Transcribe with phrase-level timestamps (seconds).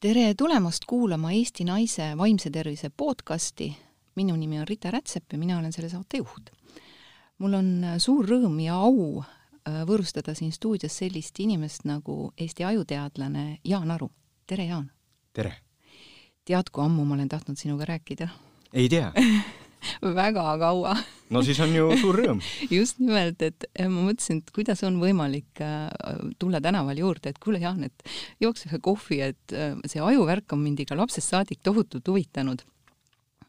[0.00, 3.76] tere tulemast kuulama Eesti Naise vaimse tervise podcasti.
[4.14, 6.50] minu nimi on Rita Rätsep ja mina olen selle saate juht.
[7.38, 13.58] mul on suur rõõm ja au äh, võõrustada siin stuudios sellist inimest nagu Eesti ajuteadlane
[13.64, 14.10] Jaan Aru.
[14.46, 14.90] tere, Jaan!
[15.32, 15.52] tere!
[16.44, 18.28] tead, kui ammu ma olen tahtnud sinuga rääkida?
[18.72, 19.12] ei tea
[20.02, 20.96] väga kaua.
[21.34, 22.40] No siis on ju suur rõõm.
[22.78, 25.88] Just nimelt, et ma mõtlesin, et kuidas on võimalik äh,
[26.40, 30.64] tulla tänaval juurde, et kuule, Jaan, et jookse ühe kohvi, et äh, see ajuvärk on
[30.64, 32.64] mind ikka lapsest saadik tohutult huvitanud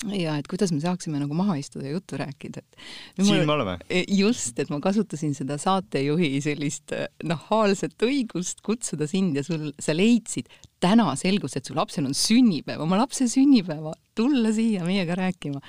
[0.08, 3.76] ja et kuidas me saaksime nagu maha istuda ja juttu rääkida, et siin me oleme.
[3.92, 6.96] E, just, et ma kasutasin seda saatejuhi sellist
[7.28, 10.48] nahaalset õigust kutsuda sind ja sul, sa leidsid,
[10.80, 15.60] täna selgus, et su lapsel on sünnipäev, oma lapse sünnipäeva, tulla siia meiega rääkima.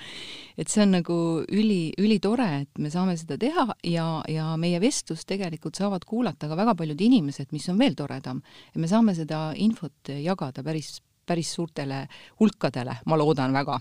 [0.60, 1.18] et see on nagu
[1.50, 6.58] üli, ülitore, et me saame seda teha ja, ja meie vestlust tegelikult saavad kuulata ka
[6.58, 8.42] väga paljud inimesed, mis on veel toredam.
[8.74, 12.04] ja me saame seda infot jagada päris, päris suurtele
[12.38, 13.80] hulkadele, ma loodan väga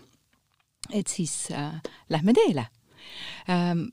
[0.91, 2.67] et siis äh, lähme teele.
[3.47, 3.91] Ähm,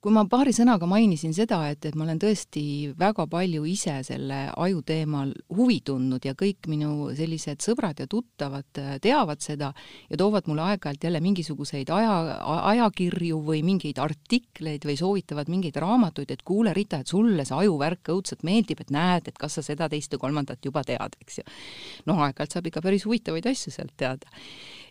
[0.00, 2.62] kui ma paari sõnaga mainisin seda, et, et ma olen tõesti
[2.96, 8.80] väga palju ise selle aju teemal huvi tundnud ja kõik minu sellised sõbrad ja tuttavad
[8.80, 9.68] äh, teavad seda
[10.08, 12.16] ja toovad mulle aeg-ajalt jälle mingisuguseid aja,
[12.72, 18.14] ajakirju või mingeid artikleid või soovitavad mingeid raamatuid, et kuule, Rita, et sulle see ajuvärk
[18.16, 21.48] õudselt meeldib, et näed, et kas sa seda, teist või kolmandat juba tead, eks ju.
[22.08, 24.32] noh, aeg-ajalt saab ikka päris huvitavaid asju sealt teada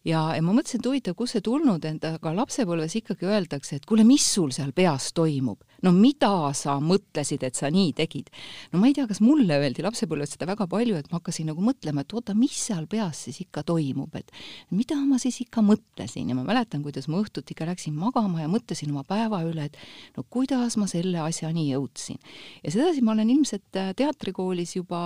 [0.05, 3.87] ja, ja ma mõtlesin, et huvitav, kust see tulnud, et aga lapsepõlves ikkagi öeldakse, et
[3.89, 5.63] kuule, mis sul seal peas toimub?
[5.85, 8.29] no mida sa mõtlesid, et sa nii tegid?
[8.73, 11.63] no ma ei tea, kas mulle öeldi lapsepõlves seda väga palju, et ma hakkasin nagu
[11.63, 14.33] mõtlema, et oota, mis seal peas siis ikka toimub, et
[14.75, 18.51] mida ma siis ikka mõtlesin ja ma mäletan, kuidas ma õhtuti ikka läksin magama ja
[18.51, 19.79] mõtlesin oma päeva üle, et
[20.17, 22.19] no kuidas ma selle asjani jõudsin.
[22.63, 25.01] ja sedasi ma olen ilmselt äh, teatrikoolis juba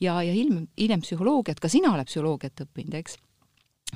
[0.00, 3.20] ja, ja hiljem, hiljem psühholoogiat, ka sina oled psühholoogiat õppinud, eks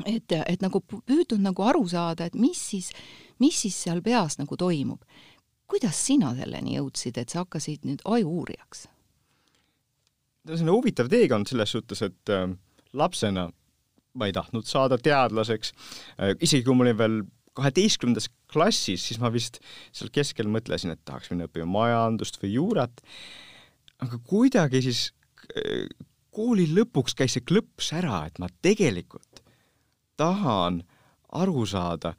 [0.09, 2.91] et, et nagu püüdnud nagu aru saada, et mis siis,
[3.43, 5.03] mis siis seal peas nagu toimub.
[5.67, 8.89] kuidas sina selleni jõudsid, et sa hakkasid nüüd ajuuurijaks?
[10.45, 12.50] see on huvitav teekond selles suhtes, et äh,
[12.93, 13.49] lapsena
[14.15, 17.23] ma ei tahtnud saada teadlaseks äh,, isegi kui ma olin veel
[17.55, 19.61] kaheteistkümnendas klassis, siis ma vist
[19.94, 23.05] seal keskel mõtlesin, et tahaks minna õppima majandust või juurat,
[24.03, 25.06] aga kuidagi siis
[25.55, 25.87] äh,
[26.34, 29.43] kooli lõpuks käis see klõps ära, et ma tegelikult
[30.19, 30.83] tahan
[31.34, 32.15] aru saada,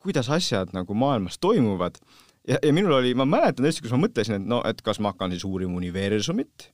[0.00, 2.00] kuidas asjad nagu maailmas toimuvad
[2.48, 5.12] ja, ja minul oli, ma mäletan tõesti, kus ma mõtlesin, et no, et kas ma
[5.12, 6.70] hakkan siis uurima universumit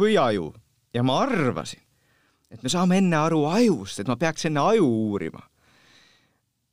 [0.00, 0.50] või aju
[0.94, 1.82] ja ma arvasin,
[2.52, 5.42] et me saame enne aru ajust, et ma peaks enne aju uurima.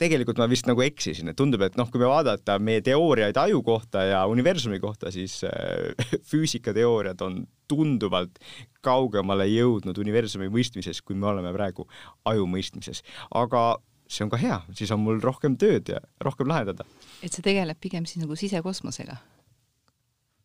[0.02, 3.60] tegelikult ma vist nagu eksisin, et tundub, et noh, kui me vaadata meie teooriaid aju
[3.62, 5.94] kohta ja universumi kohta, siis äh,
[6.32, 8.42] füüsikateooriad on tunduvalt
[8.82, 11.86] kaugemale jõudnud universumi mõistmises, kui me oleme praegu
[12.26, 13.04] aju mõistmises.
[13.30, 13.78] aga
[14.12, 16.86] see on ka hea, siis on mul rohkem tööd ja rohkem lahendada.
[17.24, 19.18] et see tegeleb pigem siis nagu sisekosmosega?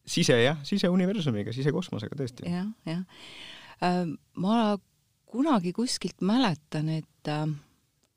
[0.06, 2.65] sise jah, siseuniversumiga, sisekosmosega tõesti ja,.
[2.65, 3.31] jah, jah.
[3.84, 4.03] Äh,
[4.41, 4.77] ma
[5.27, 7.49] kunagi kuskilt mäletan, et äh,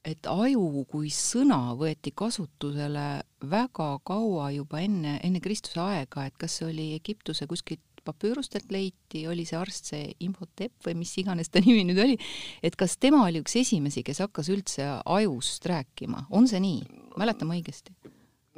[0.08, 3.08] et aju kui sõna võeti kasutusele
[3.52, 9.26] väga kaua juba enne, enne Kristuse aega, et kas see oli Egiptuse kuskilt papüürustelt leiti,
[9.30, 12.20] oli see arst see Imhotep või mis iganes ta nimi nüüd oli,
[12.64, 16.82] et kas tema oli üks esimesi, kes hakkas üldse ajust rääkima, on see nii,
[17.20, 17.96] mäletan ma õigesti?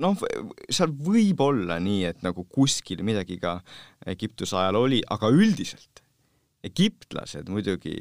[0.02, 0.18] noh,
[0.72, 3.59] seal võib olla nii, et nagu kuskil midagi ka
[4.09, 6.02] Egiptuse ajal oli, aga üldiselt
[6.66, 7.96] egiptlased muidugi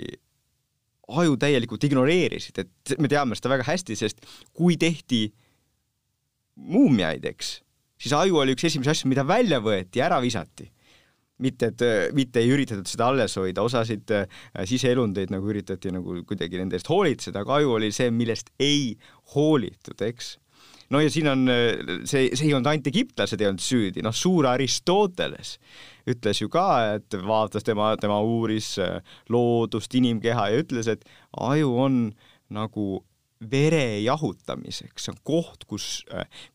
[1.21, 4.21] aju täielikult ignoreerisid, et me teame seda väga hästi, sest
[4.57, 5.25] kui tehti
[6.71, 7.55] muumiaid, eks,
[8.01, 10.69] siis aju oli üks esimesi asju, mida välja võeti, ära visati
[11.43, 14.29] mitte, et mitte ei üritatud seda alles hoida, osasid äh,
[14.69, 18.95] siseelundeid nagu üritati nagu kuidagi nende eest hoolitseda, aga aju oli see, millest ei
[19.35, 20.37] hoolitud, eks.
[20.91, 21.75] no ja siin on äh,
[22.05, 25.57] see, see ei olnud ainult egiptlased ei olnud süüdi, noh, suur Aristoteles
[26.11, 28.99] ütles ju ka, et vaatas tema, tema uuris äh,
[29.33, 31.07] loodust, inimkeha ja ütles, et
[31.51, 32.03] aju on
[32.51, 32.89] nagu
[33.41, 35.87] vere jahutamiseks, see on koht, kus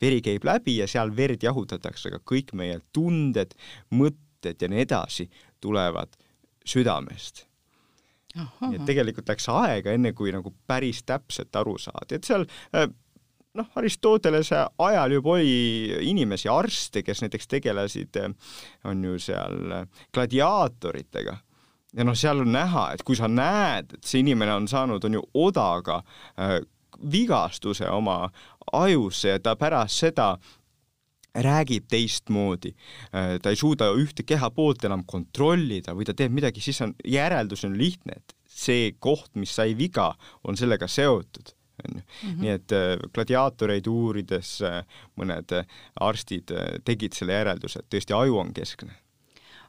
[0.01, 3.55] veri käib läbi ja seal verd jahutatakse, aga kõik meie tunded,
[3.89, 5.29] mõtted, mõtted ja nii edasi
[5.61, 6.15] tulevad
[6.65, 7.45] südamest.
[8.35, 12.43] nii et tegelikult läks aega, enne kui nagu päris täpselt aru saadi, et seal
[12.75, 12.89] äh,
[13.55, 18.33] noh, Aristotelese ajal juba oli inimesi, arste, kes näiteks tegelesid, äh,
[18.83, 21.37] on ju seal äh, gladiaatoritega.
[21.95, 25.13] Ja noh, seal on näha, et kui sa näed, et see inimene on saanud, on
[25.15, 26.01] ju odaga
[26.35, 26.59] äh,
[27.11, 28.29] vigastuse oma
[28.73, 30.33] ajusse ja ta pärast seda
[31.35, 32.71] räägib teistmoodi,
[33.11, 37.75] ta ei suuda ühte kehapoolt enam kontrollida või ta teeb midagi, siis on järeldus on
[37.77, 40.13] lihtne, et see koht, mis sai viga,
[40.47, 42.01] on sellega seotud onju.
[42.23, 42.41] Mhm.
[42.41, 44.83] nii et äh, gladiaatoreid uurides äh,
[45.19, 45.65] mõned äh,
[46.01, 46.53] arstid
[46.87, 48.95] tegid selle järelduse, et tõesti aju on keskne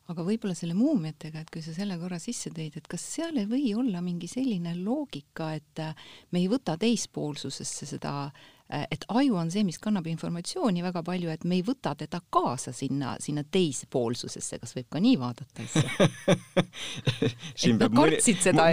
[0.06, 3.48] aga võib-olla selle muumiatega, et kui sa selle korra sisse tõid, et kas seal ei
[3.50, 5.82] või olla mingi selline loogika, et
[6.30, 11.02] me ei võta teispoolsusesse seda äh, Äh, et aju on see, mis kannab informatsiooni väga
[11.06, 15.62] palju, et me ei võta teda kaasa sinna, sinna teispoolsusesse, kas võib ka nii vaadata
[15.62, 16.08] asja
[17.60, 18.18] siin peab mõni,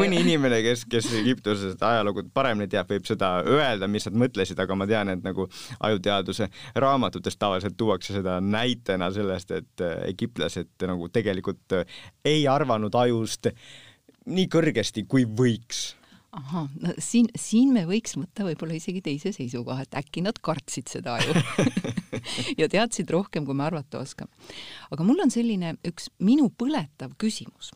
[0.02, 4.78] mõni inimene, kes, kes Egiptuses ajalugu paremini teab, võib seda öelda, mis nad mõtlesid, aga
[4.80, 5.46] ma tean, et nagu
[5.86, 6.50] ajuteaduse
[6.82, 13.54] raamatutes tavaliselt tuuakse seda näitena sellest, et äh, egiptlased nagu tegelikult äh, ei arvanud ajust
[14.26, 15.92] nii kõrgesti, kui võiks
[16.34, 20.90] ahah, no siin, siin me võiks võtta võib-olla isegi teise seisukoha, et äkki nad kartsid
[20.90, 21.36] seda aju
[22.62, 24.34] ja teadsid rohkem, kui me arvata oskame.
[24.92, 27.72] aga mul on selline üks minu põletav küsimus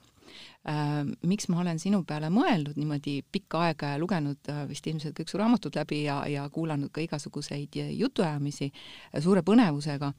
[0.67, 1.03] äh,.
[1.29, 5.31] miks ma olen sinu peale mõelnud niimoodi pikka aega ja lugenud äh, vist ilmselt kõik
[5.31, 10.13] su raamatud läbi ja, ja kuulanud ka igasuguseid jutuajamisi äh, suure põnevusega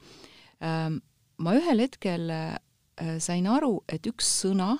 [0.59, 2.25] ma ühel hetkel
[3.23, 4.73] sain aru, et üks sõna,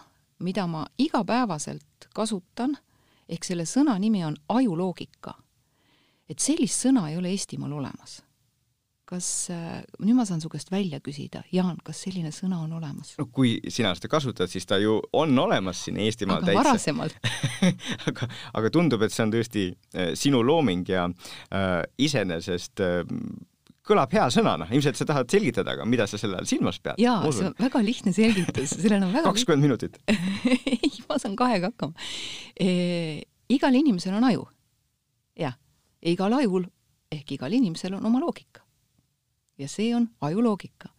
[0.44, 2.73] mida ma igapäevaselt kasutan
[3.30, 5.36] ehk selle sõna nimi on ajuloogika.
[6.30, 8.22] et sellist sõna ei ole Eestimaal olemas.
[9.10, 13.16] kas äh,, nüüd ma saan su käest välja küsida, Jaan, kas selline sõna on olemas?
[13.18, 16.64] no kui sina seda kasutad, siis ta ju on olemas siin Eestimaal aga täitsa.
[16.64, 17.16] varasemalt
[18.10, 23.02] aga, aga tundub, et see on tõesti äh, sinu looming ja äh, iseenesest äh,
[23.89, 27.00] kõlab hea sõnana, ilmselt sa tahad selgitada, aga mida sa selle all silmas pead?
[27.01, 31.71] jaa, see on väga lihtne selgitus, sellel on väga kakskümmend minutit ei, ma saan kahega
[31.71, 32.09] hakkama
[32.59, 32.69] e,.
[33.50, 34.47] igal inimesel on aju.
[35.39, 35.57] jah,
[36.13, 36.69] igal ajul
[37.12, 38.63] ehk igal inimesel on oma loogika.
[39.57, 40.92] ja see on ajuloogika.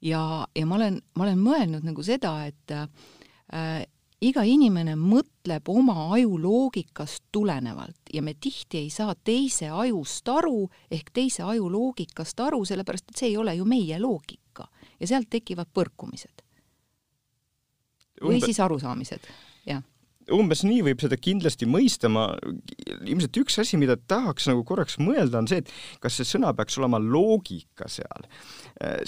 [0.00, 3.82] ja, ja ma olen, ma olen mõelnud nagu seda, et äh,
[4.20, 10.66] iga inimene mõtleb oma aju loogikast tulenevalt ja me tihti ei saa teise ajust aru
[10.92, 14.68] ehk teise aju loogikast aru, sellepärast et see ei ole ju meie loogika
[15.00, 16.44] ja sealt tekivad põrkumised.
[18.20, 18.46] või Umbe...
[18.46, 19.30] siis arusaamised,
[19.66, 19.82] jah
[20.30, 22.28] umbes nii võib seda kindlasti mõista, ma,
[23.02, 25.72] ilmselt üks asi, mida tahaks nagu korraks mõelda, on see, et
[26.02, 28.28] kas see sõna peaks olema loogika seal.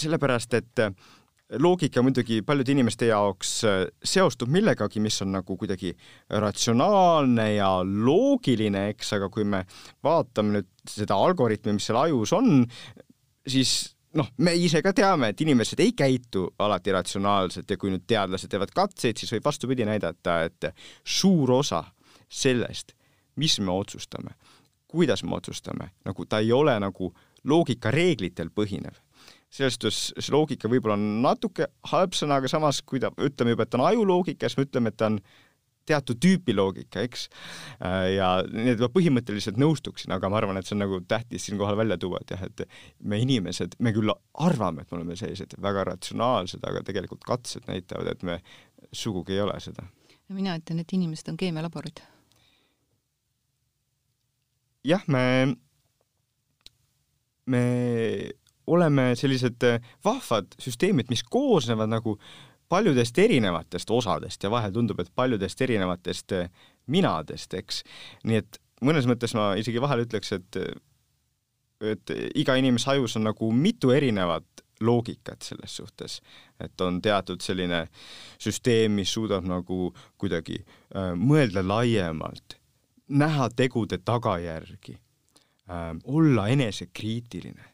[0.01, 0.91] sellepärast, et äh,
[1.59, 5.93] loogika muidugi paljude inimeste jaoks äh, seostub millegagi, mis on nagu kuidagi
[6.43, 9.65] ratsionaalne ja loogiline, eks, aga kui me
[10.05, 12.65] vaatame nüüd seda algoritmi, mis seal ajus on,
[13.49, 13.75] siis
[14.19, 18.53] noh, me ise ka teame, et inimesed ei käitu alati ratsionaalselt ja kui nüüd teadlased
[18.53, 20.73] teevad katseid, siis võib vastupidi näidata, et
[21.05, 21.85] suur osa
[22.33, 22.97] sellest,
[23.41, 24.37] mis me otsustame,
[24.89, 27.13] kuidas me otsustame, nagu ta ei ole nagu
[27.49, 29.01] loogikareeglitel põhinev
[29.53, 33.67] selles suhtes see loogika võib-olla on natuke halb sõna, aga samas, kui ta, ütleme juba,
[33.67, 35.19] et ta on ajuloogika, siis me ütleme, et ta on
[35.89, 37.27] teatud tüüpi loogika, eks.
[38.15, 41.77] Ja nii et ma põhimõtteliselt nõustuksin, aga ma arvan, et see on nagu tähtis siinkohal
[41.79, 42.65] välja tuua, et jah, et
[43.03, 44.13] me inimesed, me küll
[44.47, 48.39] arvame, et me oleme sellised väga ratsionaalsed, aga tegelikult katsed näitavad, et me
[48.93, 49.89] sugugi ei ole seda.
[50.33, 52.01] mina ütlen, et inimesed on keemialaborid.
[54.85, 55.57] jah, me,
[57.47, 57.67] me
[58.67, 62.19] oleme sellised äh, vahvad süsteemid, mis koosnevad nagu
[62.73, 66.49] paljudest erinevatest osadest ja vahel tundub, et paljudest erinevatest äh,
[66.87, 67.83] minadest, eks.
[68.25, 70.63] nii et mõnes mõttes ma isegi vahel ütleks, et
[71.83, 76.21] et iga inimese ajus on nagu mitu erinevat loogikat selles suhtes,
[76.61, 77.87] et on teatud selline
[78.39, 82.59] süsteem, mis suudab nagu kuidagi äh, mõelda laiemalt,
[83.09, 87.72] näha tegude tagajärgi äh,, olla enesekriitiline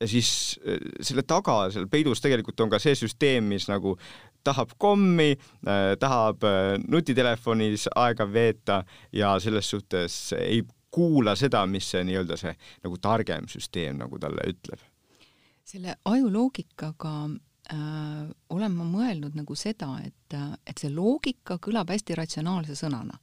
[0.00, 3.96] ja siis äh, selle taga, seal peidus tegelikult on ka see süsteem, mis nagu
[4.46, 11.90] tahab kommi äh,, tahab äh, nutitelefonis aega veeta ja selles suhtes ei kuula seda, mis
[11.92, 14.80] see nii-öelda see nagu targem süsteem nagu talle ütleb.
[15.70, 17.14] selle ajuloogikaga
[17.74, 23.20] äh, olen ma mõelnud nagu seda, et, et see loogika kõlab hästi ratsionaalse sõnana.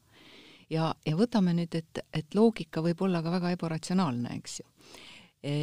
[0.69, 4.73] ja, ja võtame nüüd, et, et loogika võib olla ka väga ebaratsionaalne, eks ju
[5.43, 5.53] e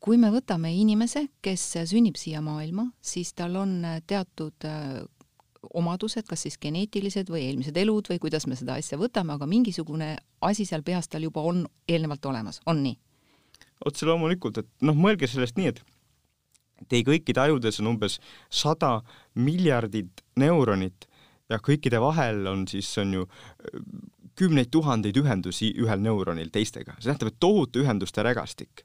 [0.00, 5.00] kui me võtame inimese, kes sünnib siia maailma, siis tal on äh, teatud äh,
[5.74, 10.14] omadused, kas siis geneetilised või eelmised elud või kuidas me seda asja võtame, aga mingisugune
[10.46, 12.96] asi seal peas tal juba on eelnevalt olemas, on nii?
[13.86, 15.82] otse loomulikult, et noh, mõelge sellest nii, et
[16.88, 18.18] teie kõikide ajudes on umbes
[18.52, 19.00] sada
[19.36, 21.08] miljardit neuronit
[21.52, 23.26] ja kõikide vahel on siis, on ju
[24.36, 28.84] kümneid tuhandeid ühendusi ühel neuronil teistega, see tähendab, et tohutu ühenduste rägastik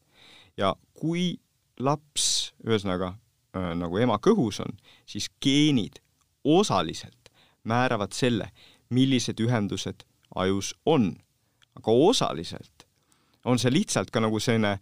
[0.57, 1.39] ja kui
[1.79, 3.13] laps ühesõnaga
[3.55, 6.01] äh, nagu ema kõhus on, siis geenid
[6.43, 7.31] osaliselt
[7.63, 8.49] määravad selle,
[8.89, 10.05] millised ühendused
[10.35, 11.15] ajus on.
[11.75, 12.80] aga osaliselt
[13.45, 14.75] on see lihtsalt ka nagu selline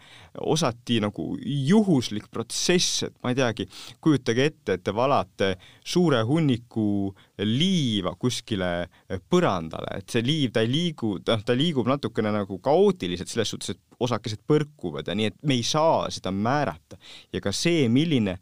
[0.52, 3.68] osati nagu juhuslik protsess, et ma ei teagi,
[4.04, 5.54] kujutage ette, et te valate
[5.86, 7.10] suure hunniku
[7.46, 8.90] liiva kuskile
[9.32, 13.76] põrandale, et see liiv, ta ei liigu, noh, ta liigub natukene nagu kaootiliselt selles suhtes,
[13.76, 17.00] et osakesed põrkuvad ja nii, et me ei saa seda määrata.
[17.34, 18.38] ja ka see, milline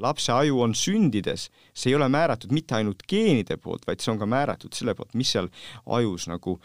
[0.00, 4.20] lapse aju on sündides, see ei ole määratud mitte ainult geenide poolt, vaid see on
[4.20, 5.50] ka määratud selle poolt, mis seal
[5.86, 6.58] ajus nagu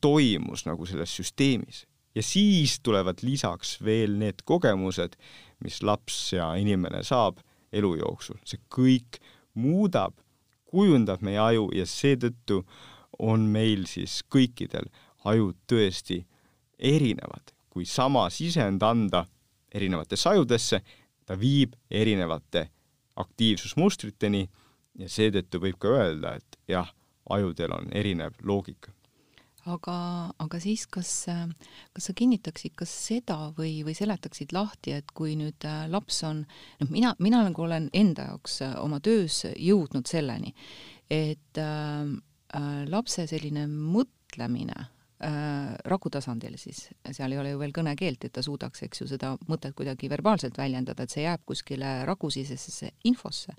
[0.00, 5.16] toimus nagu selles süsteemis ja siis tulevad lisaks veel need kogemused,
[5.64, 7.40] mis laps ja inimene saab
[7.72, 9.20] elu jooksul, see kõik
[9.54, 10.16] muudab,
[10.70, 12.62] kujundab meie aju ja seetõttu
[13.20, 14.90] on meil siis kõikidel
[15.24, 16.24] ajud tõesti
[16.78, 17.54] erinevad.
[17.70, 19.26] kui sama sisend anda
[19.70, 20.80] erinevatesse ajudesse,
[21.24, 22.64] ta viib erinevate
[23.16, 24.48] aktiivsusmustriteni
[24.98, 26.90] ja seetõttu võib ka öelda, et jah,
[27.30, 28.90] ajudel on erinev loogika
[29.68, 29.96] aga,
[30.40, 31.12] aga siis kas,
[31.94, 36.44] kas sa kinnitaksid ka seda või, või seletaksid lahti, et kui nüüd äh, laps on,
[36.80, 40.54] noh, mina, mina nagu olen enda jaoks äh, oma töös jõudnud selleni,
[41.10, 42.14] et äh,
[42.56, 44.88] äh, lapse selline mõtlemine
[45.20, 49.34] raku tasandil siis, seal ei ole ju veel kõnekeelt, et ta suudaks, eks ju, seda
[49.50, 53.52] mõtet kuidagi verbaalselt väljendada, et see jääb kuskile ragusisesesse infosse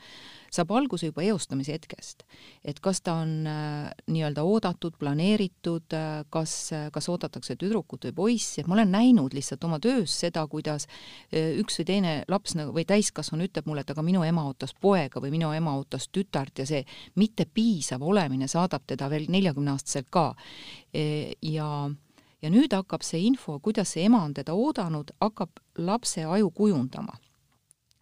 [0.52, 2.26] saab alguse juba eostamise hetkest.
[2.64, 8.62] et kas ta on äh, nii-öelda oodatud, planeeritud äh,, kas, kas oodatakse tüdrukut või poissi,
[8.62, 12.76] et ma olen näinud lihtsalt oma töös seda, kuidas äh, üks või teine laps nagu
[12.76, 16.60] või täiskasvanu ütleb mulle, et aga minu ema ootas poega või minu ema ootas tütart
[16.60, 16.84] ja see
[17.16, 20.34] mitte piisav olemine saadab teda veel neljakümneaastaselt ka.
[20.94, 21.90] Ja
[22.42, 27.14] ja nüüd hakkab see info, kuidas see ema on teda oodanud, hakkab lapse aju kujundama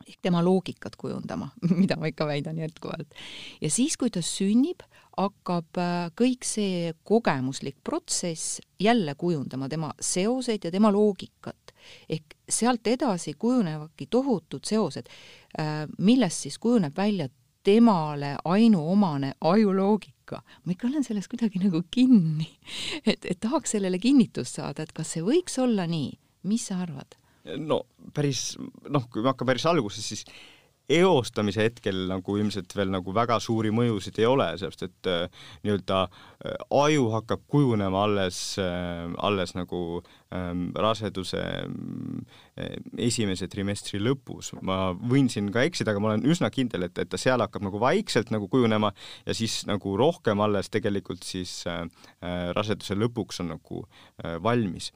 [0.09, 1.49] ehk tema loogikat kujundama,
[1.81, 3.13] mida ma ikka väidan jätkuvalt.
[3.61, 4.83] ja siis, kui ta sünnib,
[5.19, 11.73] hakkab äh, kõik see kogemuslik protsess jälle kujundama tema seoseid ja tema loogikat.
[12.09, 15.11] ehk sealt edasi kujunevadki tohutud seosed,
[15.59, 17.29] äh, millest siis kujuneb välja
[17.63, 20.41] temale ainuomane ajuloogika.
[20.65, 22.47] ma ikka olen selles kuidagi nagu kinni,
[23.05, 26.11] et, et tahaks sellele kinnitust saada, et kas see võiks olla nii,
[26.43, 27.17] mis sa arvad?
[27.57, 28.53] no päris
[28.89, 30.25] noh, kui me hakkame päris alguses, siis
[30.89, 35.99] eostamise hetkel nagu ilmselt veel nagu väga suuri mõjusid ei ole, sellepärast et äh, nii-öelda
[36.05, 44.51] äh, aju hakkab kujunema alles äh,, alles nagu raseduse äh, esimese trimestri lõpus.
[44.61, 47.65] ma võin siin ka eksida, aga ma olen üsna kindel, et, et ta seal hakkab
[47.65, 48.91] nagu vaikselt nagu kujunema
[49.25, 51.81] ja siis nagu rohkem alles tegelikult siis äh,
[52.21, 53.81] äh raseduse lõpuks on nagu
[54.23, 54.91] äh, valmis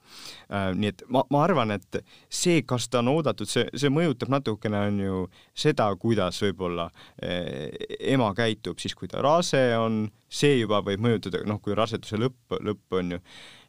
[0.74, 1.98] nii et ma, ma arvan, et
[2.30, 5.20] see, kas ta on oodatud, see, see mõjutab natukene, on ju,
[5.54, 6.88] seda, kuidas võib-olla
[7.18, 12.58] ema käitub siis, kui ta rase on, see juba võib mõjutada, noh, kui raseduse lõpp,
[12.62, 13.22] lõpp on ju,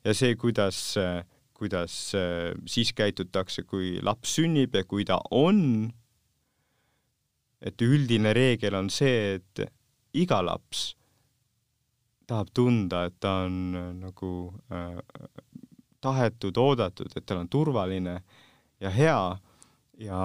[0.05, 1.23] ja see, kuidas äh,
[1.55, 5.89] kuidas äh, siis käitutakse, kui laps sünnib ja kui ta on,
[7.65, 9.65] et üldine reegel on see, et
[10.15, 10.91] iga laps
[12.27, 14.31] tahab tunda, et ta on äh, nagu
[14.73, 14.99] äh,
[16.03, 18.19] tahetud, oodatud, et tal on turvaline
[18.81, 19.19] ja hea.
[20.03, 20.21] Ja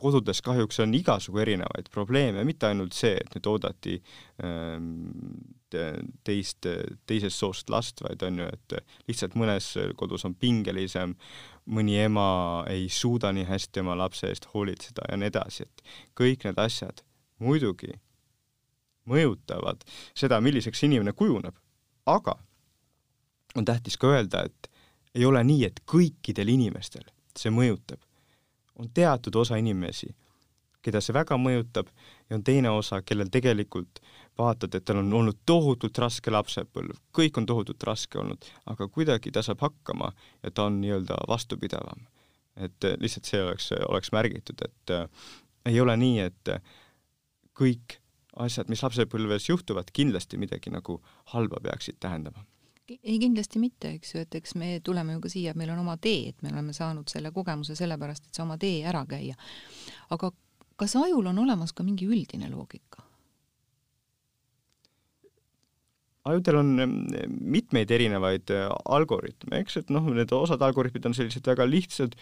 [0.00, 3.96] kodudes kahjuks on igasugu erinevaid probleeme, mitte ainult see, et nüüd oodati
[4.44, 5.10] ähm,
[6.26, 6.66] teist,
[7.06, 8.76] teisest soost last, vaid on ju, et
[9.08, 11.14] lihtsalt mõnes kodus on pingelisem,
[11.70, 15.84] mõni ema ei suuda nii hästi oma lapse eest hoolitseda ja nii edasi, et
[16.18, 17.04] kõik need asjad
[17.40, 17.92] muidugi
[19.10, 19.84] mõjutavad
[20.14, 21.56] seda, milliseks inimene kujuneb,
[22.06, 22.36] aga
[23.56, 24.70] on tähtis ka öelda, et
[25.14, 27.06] ei ole nii, et kõikidel inimestel
[27.38, 27.98] see mõjutab.
[28.80, 30.08] on teatud osa inimesi,
[30.80, 31.90] keda see väga mõjutab
[32.30, 34.00] ja on teine osa, kellel tegelikult
[34.40, 39.32] vaatad, et tal on olnud tohutult raske lapsepõlv, kõik on tohutult raske olnud, aga kuidagi
[39.34, 42.06] ta saab hakkama ja ta on nii-öelda vastupidavam.
[42.56, 45.06] et eh, lihtsalt see oleks, oleks märgitud, et äh,
[45.70, 46.50] ei ole nii, et
[47.56, 48.00] kõik
[48.36, 51.00] asjad, mis lapsepõlves juhtuvad, kindlasti midagi nagu
[51.34, 52.44] halba peaksid tähendama
[53.02, 55.82] ei, kindlasti mitte, eks ju, et eks me tuleme ju ka siia, et meil on
[55.82, 59.36] oma tee, et me oleme saanud selle kogemuse sellepärast, et see oma tee ära käia.
[60.10, 60.32] aga
[60.80, 63.04] kas ajul on olemas ka mingi üldine loogika?
[66.28, 66.72] Ajudel on
[67.40, 72.16] mitmeid erinevaid äh, algoritme, eks, et noh, need osad algoritmid on sellised väga lihtsad,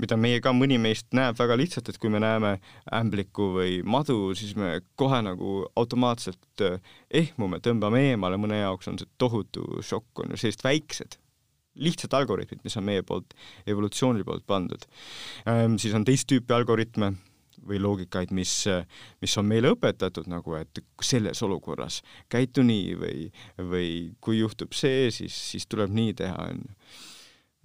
[0.00, 2.54] mida meie ka, mõni meist näeb väga lihtsalt, et kui me näeme
[3.00, 6.78] ämblikku või madu, siis me kohe nagu automaatselt äh,
[7.22, 11.18] ehmume, tõmbame eemale, mõne jaoks on see tohutu šokk, on ju, sellised väiksed
[11.82, 13.32] lihtsad algoritmid, mis on meie poolt,
[13.64, 14.82] evolutsiooni poolt pandud.
[15.80, 17.14] Siis on teist tüüpi algoritme,
[17.68, 18.52] või loogikaid, mis,
[19.22, 22.00] mis on meile õpetatud nagu, et selles olukorras
[22.32, 23.26] käitu nii või,
[23.58, 23.90] või
[24.20, 26.74] kui juhtub see, siis, siis tuleb nii teha, on ju.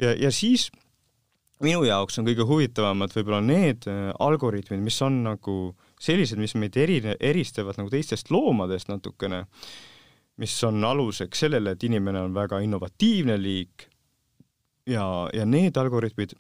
[0.06, 0.70] ja, ja siis
[1.64, 5.58] minu jaoks on kõige huvitavamad võib-olla need äh, algoritmid, mis on nagu
[6.02, 9.46] sellised, mis meid eri, eristavad nagu teistest loomadest natukene,
[10.38, 13.88] mis on aluseks sellele, et inimene on väga innovatiivne liik
[14.88, 16.36] ja, ja need algoritmid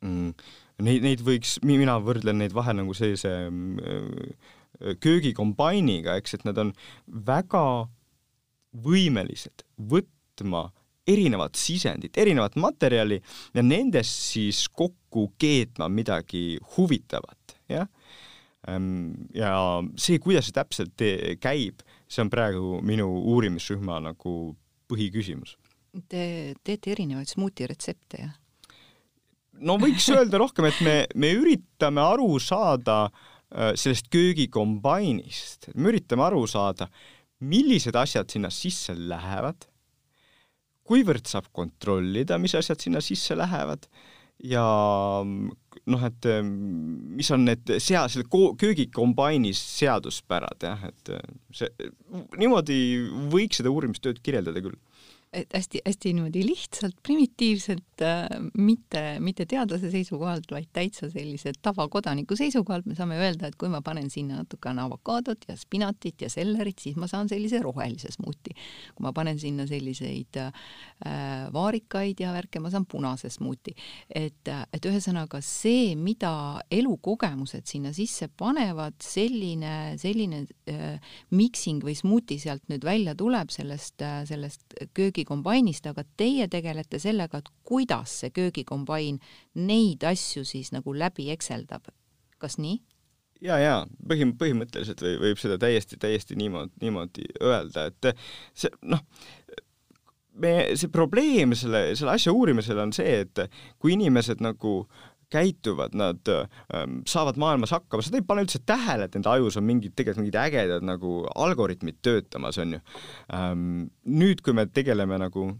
[0.00, 0.32] mm,
[0.80, 4.36] Neid, neid võiks, mina võrdlen neid vahel nagu sellise mm,
[5.02, 6.72] köögikombainiga, eks, et nad on
[7.26, 7.64] väga
[8.84, 10.68] võimelised võtma
[11.10, 13.18] erinevat sisendit, erinevat materjali
[13.56, 17.88] ja nendest siis kokku keetma midagi huvitavat, jah.
[18.68, 21.06] Ehm, ja see, kuidas see täpselt
[21.42, 24.34] käib, see on praegu minu uurimisrühma nagu
[24.90, 25.56] põhiküsimus.
[26.10, 28.36] Te teete erinevaid smuuti retsepte, jah?
[29.66, 36.26] No võiks öelda rohkem, et me, me üritame aru saada äh, sellest köögikombainist, me üritame
[36.28, 36.90] aru saada,
[37.40, 39.66] millised asjad sinna sisse lähevad,
[40.90, 43.86] kuivõrd saab kontrollida, mis asjad sinna sisse lähevad
[44.42, 44.64] ja
[45.22, 48.26] noh, et mis on need sea-, selle
[48.60, 51.12] köögikombainis seaduspärad jah, et
[51.56, 51.90] see,
[52.40, 52.78] niimoodi
[53.32, 54.78] võiks seda uurimistööd kirjeldada küll
[55.32, 58.26] et hästi-hästi niimoodi lihtsalt, primitiivselt, äh,
[58.58, 63.78] mitte, mitte teadlase seisukohalt, vaid täitsa sellise tavakodaniku seisukohalt me saame öelda, et kui ma
[63.86, 68.56] panen sinna natukene avokaadot ja spinatit ja sellerit, siis ma saan sellise rohelise smuuti.
[68.96, 70.50] kui ma panen sinna selliseid äh,
[71.54, 73.76] vaarikaid ja värke, ma saan punase smuuti.
[74.10, 82.40] et, et ühesõnaga see, mida elukogemused sinna sisse panevad, selline, selline äh, miksing või smuuti
[82.42, 88.20] sealt nüüd välja tuleb sellest äh,, sellest köögi köögikombainist, aga teie tegelete sellega, et kuidas
[88.20, 89.20] see köögikombain
[89.54, 91.90] neid asju siis nagu läbi ekseldab.
[92.38, 92.80] kas nii?
[93.40, 98.16] ja, ja põhim-, põhimõtteliselt või võib seda täiesti, täiesti niimoodi, niimoodi öelda, et
[98.54, 99.00] see noh,
[100.40, 103.44] me, see probleem selle, selle asja uurimisel on see, et
[103.78, 104.86] kui inimesed nagu
[105.30, 109.66] käituvad, nad ähm, saavad maailmas hakkama, seda ei pane üldse tähele, et nende ajus on
[109.66, 112.84] mingid, tegelikult mingid ägedad nagu algoritmid töötamas, on ju
[113.36, 113.90] ähm,.
[114.10, 115.50] nüüd, kui me tegeleme nagu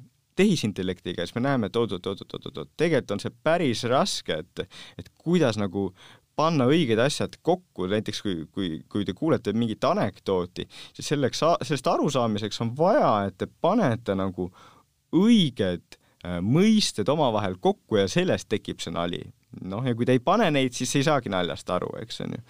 [0.41, 4.65] tehisintellektiga, siis me näeme, et oot-oot-oot-oot-oot, tegelikult on see päris raske, et,
[4.99, 5.91] et kuidas nagu
[6.39, 11.91] panna õiged asjad kokku, näiteks kui, kui, kui te kuulete mingit anekdooti, siis selleks, sellest
[11.93, 14.49] arusaamiseks on vaja, et te panete nagu
[15.17, 19.21] õiged äh, mõisted omavahel kokku ja sellest tekib see nali
[19.61, 22.43] noh, ja kui te ei pane neid, siis ei saagi naljast aru, eks on ju.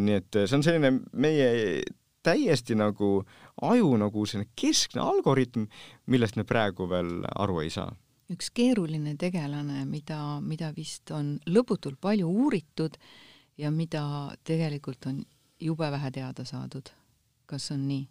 [0.00, 1.82] nii et see on selline meie
[2.26, 3.20] täiesti nagu
[3.62, 5.68] aju nagu selline keskne algoritm,
[6.10, 7.92] millest me praegu veel aru ei saa.
[8.32, 12.96] üks keeruline tegelane, mida, mida vist on lõputult palju uuritud
[13.58, 14.02] ja mida
[14.44, 15.22] tegelikult on
[15.60, 16.90] jube vähe teada saadud.
[17.46, 18.08] kas on nii?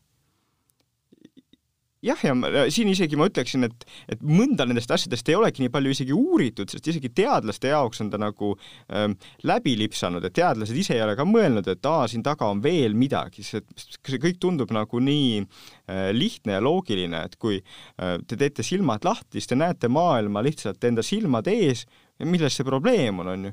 [2.06, 5.72] Jah, ja ma, siin isegi ma ütleksin, et, et mõnda nendest asjadest ei olegi nii
[5.74, 8.54] palju isegi uuritud, sest isegi teadlaste jaoks on ta nagu
[8.94, 12.62] ähm, läbi lipsanud, et teadlased ise ei ole ka mõelnud, et aa, siin taga on
[12.63, 18.18] veel midagi, see, see kõik tundub nagu nii äh, lihtne ja loogiline, et kui äh,
[18.28, 21.86] te teete silmad lahti, siis te näete maailma lihtsalt enda silmade ees
[22.19, 23.51] ja milles see probleem on, on ju.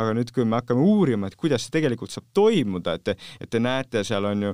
[0.00, 3.50] aga nüüd, kui me hakkame uurima, et kuidas see tegelikult saab toimuda, et te, et
[3.52, 4.52] te näete seal on ju,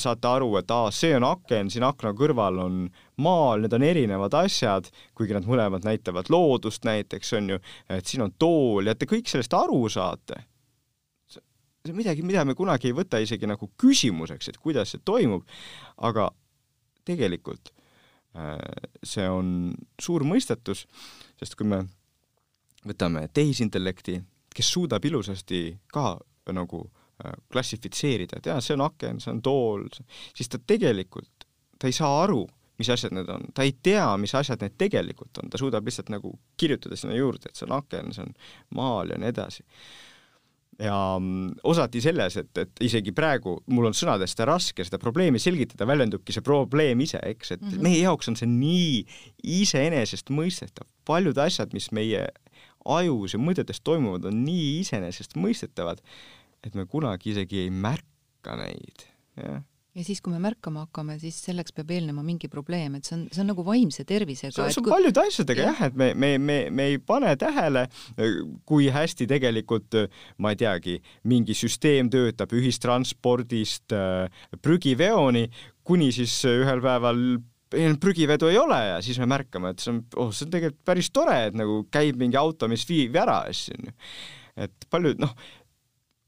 [0.00, 2.80] saate aru, et aa, see on aken, siin akna kõrval on
[3.24, 7.60] maal, need on erinevad asjad, kuigi nad mõlemad näitavad loodust näiteks, on ju,
[7.92, 10.40] et siin on tool ja te kõik sellest aru saate.
[11.28, 15.44] see on midagi, mida me kunagi ei võta isegi nagu küsimuseks, et kuidas see toimub,
[16.00, 16.30] aga
[17.04, 17.68] tegelikult
[18.32, 18.56] äh,
[19.04, 20.86] see on suur mõistatus,
[21.36, 21.82] sest kui me
[22.88, 24.18] võtame tehisintellekti,
[24.54, 26.14] kes suudab ilusasti ka
[26.52, 29.88] nagu äh, klassifitseerida, et jaa, see on aken, see on tool,
[30.36, 32.44] siis ta tegelikult, ta ei saa aru,
[32.78, 36.10] mis asjad need on, ta ei tea, mis asjad need tegelikult on, ta suudab lihtsalt
[36.12, 38.34] nagu kirjutada sinna juurde, et see on aken, see on
[38.78, 39.64] maal ja nii edasi.
[40.82, 45.86] ja mm, osati selles, et, et isegi praegu mul on sõnadest raske seda probleemi selgitada,
[45.86, 47.82] väljendubki see probleem ise, eks, et mm -hmm.
[47.86, 49.04] meie jaoks on see nii
[49.60, 52.26] iseenesestmõistetav, paljud asjad, mis meie
[52.84, 56.02] ajus ja mõtetes toimuvad, on nii iseenesestmõistetavad,
[56.64, 59.06] et me kunagi isegi ei märka neid,
[59.40, 59.62] jah
[59.94, 63.22] ja siis, kui me märkama hakkame, siis selleks peab eelnema mingi probleem, et see on,
[63.30, 64.54] see on nagu vaimse tervisega.
[64.56, 64.94] see, see on kui...
[64.94, 67.86] paljude asjadega jah, et me, me, me, me ei pane tähele,
[68.68, 69.98] kui hästi tegelikult,
[70.42, 70.98] ma ei teagi,
[71.30, 75.46] mingi süsteem töötab ühistranspordist äh, prügiveoni,
[75.86, 77.20] kuni siis ühel päeval
[78.00, 81.10] prügivedu ei ole ja siis me märkame, et see on, oh, see on tegelikult päris
[81.14, 83.94] tore, et nagu käib mingi auto, mis viib ära asju, onju.
[84.66, 85.34] et paljud, noh,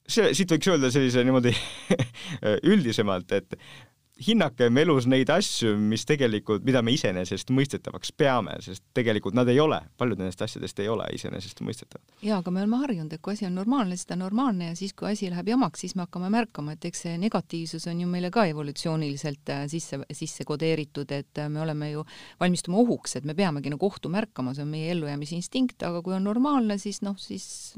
[0.06, 1.52] see, siit võiks öelda sellise niimoodi
[2.72, 3.58] üldisemalt, et
[4.16, 9.78] hinnakem elus neid asju, mis tegelikult, mida me iseenesestmõistetavaks peame, sest tegelikult nad ei ole,
[10.00, 12.04] paljud nendest asjadest ei ole iseenesestmõistetavad.
[12.24, 14.78] jaa, aga me oleme harjunud, et kui asi on normaalne, siis ta on normaalne ja
[14.78, 18.08] siis, kui asi läheb jamaks, siis me hakkame märkama, et eks see negatiivsus on ju
[18.08, 22.06] meile ka evolutsiooniliselt äh, sisse, sisse kodeeritud, et äh, me oleme ju,
[22.40, 26.16] valmistume ohuks, et me peamegi nagu ohtu märkama, see on meie ellujäämise instinkt, aga kui
[26.16, 27.76] on normaalne, siis noh, siis,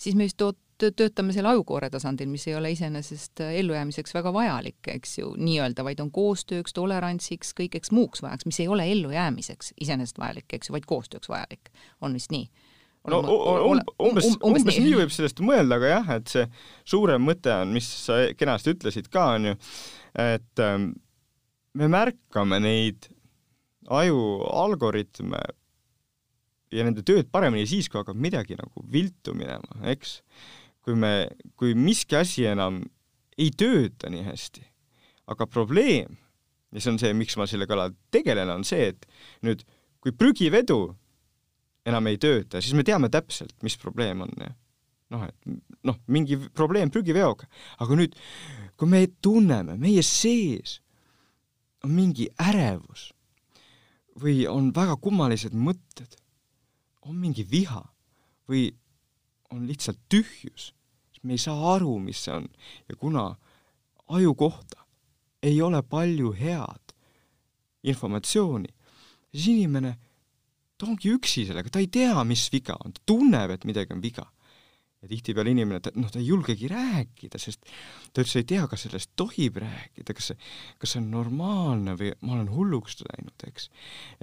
[0.00, 4.32] siis me just oot-, töötame seal ajukoore tasandil, mis ei ole iseenesest äh, ellujäämiseks väga
[4.34, 9.74] vajalik, eks ju, nii-öelda, vaid on koostööks, tolerantsiks, kõigeks muuks vajaks, mis ei ole ellujäämiseks
[9.80, 11.72] iseenesest vajalik, eks ju, vaid koostööks vajalik.
[12.00, 12.48] on vist nii?
[13.12, 14.80] no um, umbes, umbes nii.
[14.86, 16.44] nii võib sellest mõelda, aga jah, et see
[16.88, 19.58] suurem mõte on, mis sa kenasti ütlesid ka, on ju,
[20.24, 20.94] et ähm,
[21.76, 23.10] me märkame neid
[23.92, 25.42] aju algoritme
[26.74, 30.18] ja nende tööd paremini siis, kui hakkab midagi nagu viltu minema, eks
[30.84, 31.14] kui me,
[31.56, 32.82] kui miski asi enam
[33.40, 34.64] ei tööta nii hästi,
[35.32, 36.18] aga probleem,
[36.74, 39.08] ja see on see, miks ma selle kallal tegelen, on see, et
[39.46, 39.64] nüüd,
[40.04, 40.82] kui prügivedu
[41.88, 44.36] enam ei tööta, siis me teame täpselt, mis probleem on.
[45.14, 47.48] noh, et noh, mingi probleem prügiveoga,
[47.80, 48.16] aga nüüd,
[48.76, 50.80] kui me tunneme, meie sees
[51.84, 53.10] on mingi ärevus
[54.20, 56.16] või on väga kummalised mõtted,
[57.04, 57.82] on mingi viha
[58.48, 58.70] või
[59.54, 60.72] on lihtsalt tühjus,
[61.24, 62.48] me ei saa aru, mis see on.
[62.88, 63.28] ja kuna
[64.12, 64.84] aju kohta
[65.44, 66.94] ei ole palju head
[67.84, 68.70] informatsiooni,
[69.32, 69.96] siis inimene,
[70.78, 74.00] ta ongi üksi sellega, ta ei tea, mis viga on, ta tunneb, et midagi on
[74.04, 74.30] viga.
[75.04, 77.66] ja tihtipeale inimene, ta, noh, ta ei julgegi rääkida, sest
[78.16, 80.38] ta üldse ei tea, kas sellest tohib rääkida, kas see,
[80.80, 83.68] kas see on normaalne või ma olen hulluks läinud, eks.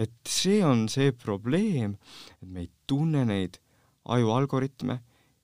[0.02, 2.00] et see on see probleem,
[2.42, 3.62] et me ei tunne neid
[4.10, 4.98] aju algoritme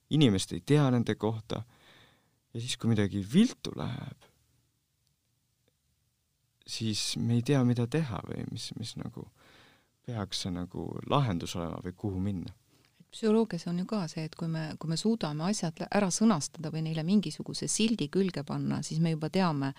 [0.09, 1.63] inimesed ei tea nende kohta.
[2.53, 4.27] Ja siis, kui midagi viltu läheb,
[6.67, 9.27] siis me ei tea, mida teha või mis, mis nagu
[10.07, 12.53] peaks see nagu lahendus olema või kuhu minna.
[13.11, 16.83] Psühholoogias on ju ka see, et kui me, kui me suudame asjad ära sõnastada või
[16.85, 19.71] neile mingisuguse sildi külge panna, siis me juba teame,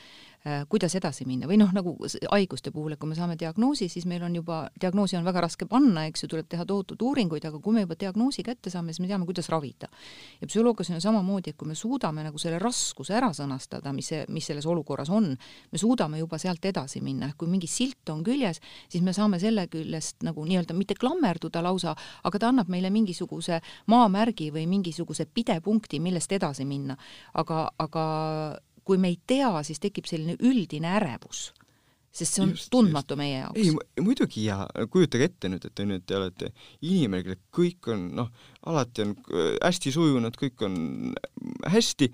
[0.69, 1.95] kuidas edasi minna või noh, nagu
[2.31, 5.67] haiguste puhul, et kui me saame diagnoosi, siis meil on juba, diagnoosi on väga raske
[5.69, 9.03] panna, eks ju, tuleb teha tohutud uuringuid, aga kui me juba diagnoosi kätte saame, siis
[9.03, 9.89] me teame, kuidas ravida.
[10.41, 14.25] ja psühholoogias on samamoodi, et kui me suudame nagu selle raskuse ära sõnastada, mis see,
[14.29, 15.33] mis selles olukorras on,
[15.73, 19.41] me suudame juba sealt edasi minna, ehk kui mingi silt on küljes, siis me saame
[19.43, 25.27] selle küljest nagu nii-öelda mitte klammerduda lausa, aga ta annab meile mingisuguse maamärgi või mingisuguse
[25.27, 26.97] pidepunkti, millest edasi minna.
[27.35, 28.05] aga, aga
[28.89, 31.51] kui me ei tea, siis tekib selline üldine ärevus
[32.19, 33.21] sest see on just, tundmatu just.
[33.21, 33.61] meie jaoks.
[33.61, 34.59] ei, muidugi ja
[34.91, 38.31] kujutage ette nüüd, et on ju, te olete inimene, kellel kõik on noh,
[38.71, 40.79] alati on äh, hästi sujunud, kõik on
[41.69, 42.11] hästi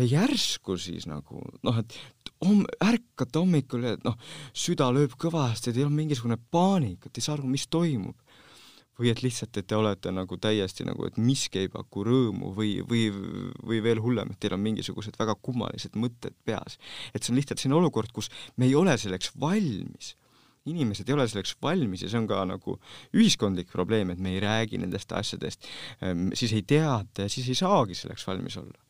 [0.00, 1.98] ja järsku siis nagu noh, et
[2.44, 4.16] homm-, ärkate hommikul ja noh,
[4.56, 8.16] süda lööb kõvasti, teil on mingisugune paanika, te ei saa aru, mis toimub
[9.00, 12.76] või et lihtsalt, et te olete nagu täiesti nagu, et miski ei paku rõõmu või,
[12.88, 13.08] või,
[13.60, 16.78] või veel hullem, et teil on mingisugused väga kummalised mõtted peas.
[17.12, 20.16] et see on lihtsalt selline olukord, kus me ei ole selleks valmis.
[20.66, 22.78] inimesed ei ole selleks valmis ja see on ka nagu
[23.14, 25.68] ühiskondlik probleem, et me ei räägi nendest asjadest,
[26.00, 28.80] ehm, siis ei teata ja siis ei saagi selleks valmis olla.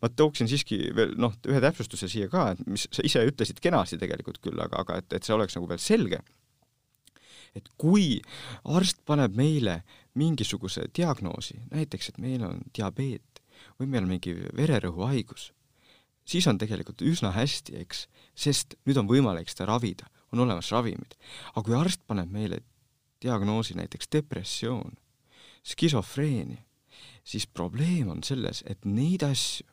[0.00, 3.98] ma tooksin siiski veel noh, ühe täpsustuse siia ka, et mis sa ise ütlesid kenasti
[3.98, 6.22] tegelikult küll, aga, aga et, et see oleks nagu veel selge
[7.56, 8.20] et kui
[8.64, 9.80] arst paneb meile
[10.16, 13.42] mingisuguse diagnoosi, näiteks et meil on diabeet
[13.78, 15.50] või meil on mingi vererõhuhaigus,
[16.26, 21.16] siis on tegelikult üsna hästi, eks, sest nüüd on võimalik seda ravida, on olemas ravimid.
[21.54, 22.60] aga kui arst paneb meile
[23.22, 24.96] diagnoosi näiteks depressioon,
[25.64, 26.62] skisofreenia,
[27.24, 29.66] siis probleem on selles, et neid asju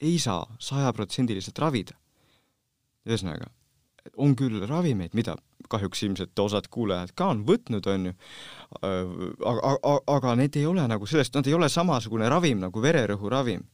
[0.00, 1.94] ei saa sajaprotsendiliselt ravida.
[3.06, 3.46] ühesõnaga,
[4.16, 5.36] on küll ravimeid, mida
[5.68, 8.12] kahjuks ilmselt osad kuulajad ka on võtnud, on ju,
[8.82, 13.64] aga, aga, aga need ei ole nagu sellest, nad ei ole samasugune ravim nagu vererõhuravim,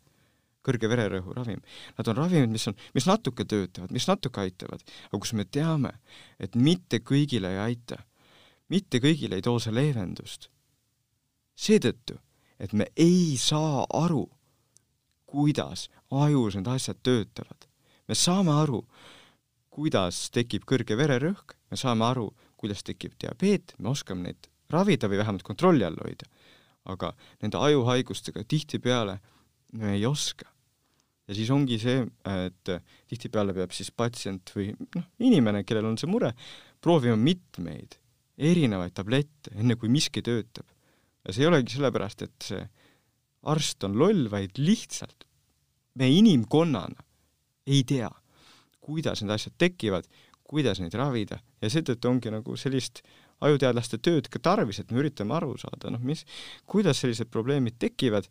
[0.65, 1.61] kõrge vererõhuravim.
[1.99, 5.97] Nad on ravimid, mis on, mis natuke töötavad, mis natuke aitavad, aga kus me teame,
[6.41, 8.03] et mitte kõigile ei aita,
[8.73, 10.49] mitte kõigile ei too see leevendust.
[11.63, 12.17] seetõttu,
[12.59, 14.25] et me ei saa aru,
[15.27, 17.69] kuidas ajus need asjad töötavad.
[18.09, 18.83] me saame aru,
[19.73, 22.29] kuidas tekib kõrge vererõhk, me saame aru,
[22.61, 26.29] kuidas tekib diabeet, me oskame neid ravida või vähemalt kontrolli all hoida.
[26.83, 29.21] aga nende ajuhaigustega tihtipeale
[29.79, 30.47] me ei oska.
[31.29, 32.71] ja siis ongi see, et
[33.09, 36.33] tihtipeale peab siis patsient või noh, inimene, kellel on see mure,
[36.81, 37.99] proovima mitmeid
[38.37, 40.67] erinevaid tablette, enne kui miski töötab.
[41.25, 42.65] ja see ei olegi sellepärast, et see
[43.43, 45.27] arst on loll, vaid lihtsalt
[45.95, 47.05] me inimkonnana
[47.67, 48.11] ei tea,
[48.83, 50.09] kuidas need asjad tekivad,
[50.49, 51.41] kuidas neid ravida.
[51.63, 53.03] Ja seetõttu ongi nagu sellist
[53.43, 56.25] ajuteadlaste tööd ka tarvis, et me üritame aru saada, noh, mis,
[56.69, 58.29] kuidas sellised probleemid tekivad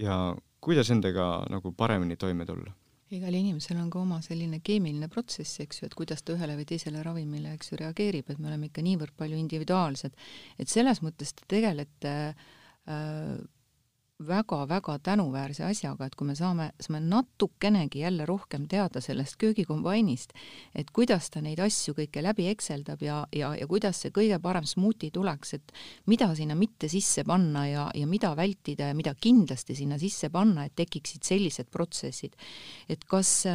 [0.00, 2.72] ja kuidas nendega nagu paremini toime tulla.
[3.12, 6.64] Igal inimesel on ka oma selline keemiline protsess, eks ju, et kuidas ta ühele või
[6.70, 10.16] teisele ravimile, eks ju, reageerib, et me oleme ikka niivõrd palju individuaalsed,
[10.62, 13.34] et selles mõttes te tegelete äh,
[14.26, 20.34] väga-väga tänuväärse asjaga, et kui me saame, saame natukenegi jälle rohkem teada sellest köögikombainist,
[20.74, 24.66] et kuidas ta neid asju kõike läbi ekseldab ja, ja, ja kuidas see kõige parem
[24.68, 29.76] smuuti tuleks, et mida sinna mitte sisse panna ja, ja mida vältida ja mida kindlasti
[29.78, 32.36] sinna sisse panna, et tekiksid sellised protsessid.
[32.88, 33.46] et kas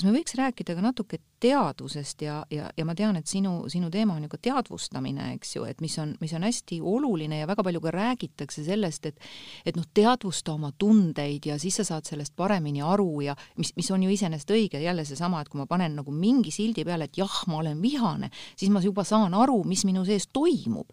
[0.00, 3.90] kas me võiks rääkida ka natuke teadvusest ja, ja, ja ma tean, et sinu, sinu
[3.92, 7.48] teema on ju ka teadvustamine, eks ju, et mis on, mis on hästi oluline ja
[7.48, 9.20] väga palju ka räägitakse sellest, et
[9.68, 13.90] et noh, teadvusta oma tundeid ja siis sa saad sellest paremini aru ja mis, mis
[13.92, 17.20] on ju iseenesest õige, jälle seesama, et kui ma panen nagu mingi sildi peale, et
[17.20, 20.88] jah, ma olen vihane, siis ma juba saan aru, mis minu sees toimub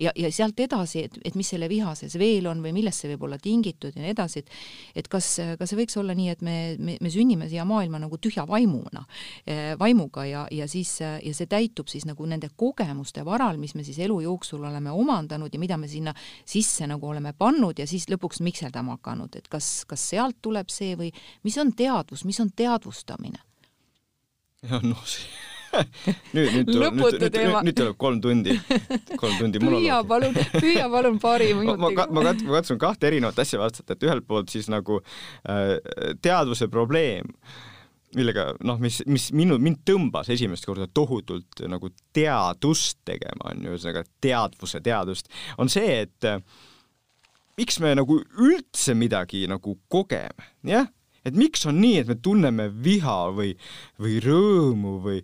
[0.00, 3.12] ja, ja sealt edasi, et, et mis selle viha sees veel on või millest see
[3.12, 4.50] võib olla tingitud ja nii edasi, et
[5.00, 8.18] et kas, kas see võiks olla nii, et me, me, me sünnime siia maailma nagu
[8.22, 9.04] tühja vaimuna,
[9.44, 13.84] eh, vaimuga ja, ja siis, ja see täitub siis nagu nende kogemuste varal, mis me
[13.86, 18.08] siis elu jooksul oleme omandanud ja mida me sinna sisse nagu oleme pannud ja siis
[18.10, 21.12] lõpuks mikserdama hakanud, et kas, kas sealt tuleb see või
[21.46, 23.40] mis on teadvus, mis on teadvustamine?
[24.70, 25.49] jah, noh, see
[26.34, 28.56] nüüd, nüüd tuleb, nüüd, nüüd, nüüd, nüüd tuleb kolm tundi,
[29.20, 31.78] kolm tundi püüa palun, püüa palun paari minutiga.
[31.78, 35.76] ma, ma, kat, ma katsun kahte erinevat asja vastata, et ühelt poolt siis nagu äh,
[36.22, 37.30] teadvuse probleem,
[38.16, 43.76] millega noh, mis, mis minu, mind tõmbas esimest korda tohutult nagu teadust tegema, on ju,
[43.76, 45.30] ühesõnaga teadvuse teadust,
[45.62, 46.42] on see, et äh,
[47.60, 50.90] miks me nagu üldse midagi nagu kogeme, jah?
[51.20, 53.50] Et miks on nii, et me tunneme viha või,
[54.00, 55.18] või rõõmu või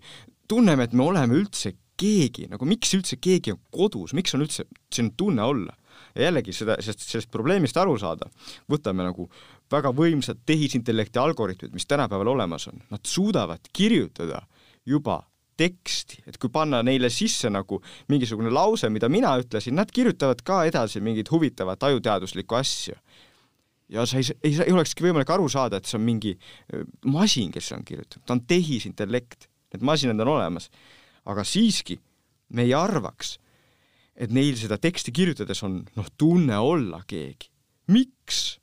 [0.48, 4.66] tunneme, et me oleme üldse keegi, nagu miks üldse keegi on kodus, miks on üldse
[4.92, 5.76] selline tunne olla?
[6.16, 8.28] ja jällegi seda, sellest, sellest probleemist aru saada,
[8.72, 9.28] võtame nagu
[9.72, 14.42] väga võimsad tehisintellekti algoritmid, mis tänapäeval olemas on, nad suudavad kirjutada
[14.88, 15.20] juba
[15.56, 17.80] teksti, et kui panna neile sisse nagu
[18.12, 22.96] mingisugune lause, mida mina ütlesin, nad kirjutavad ka edasi mingit huvitavat ajuteaduslikku asja.
[23.88, 26.36] ja sa ei, ei, ei olekski võimalik aru saada, et see on mingi
[27.08, 30.70] masin, kes on kirjutanud, ta on tehisintellekt need masinad on olemas.
[31.26, 31.98] aga siiski
[32.54, 33.36] me ei arvaks,
[34.16, 37.50] et neil seda teksti kirjutades on noh, tunne olla keegi.
[37.92, 38.58] miks?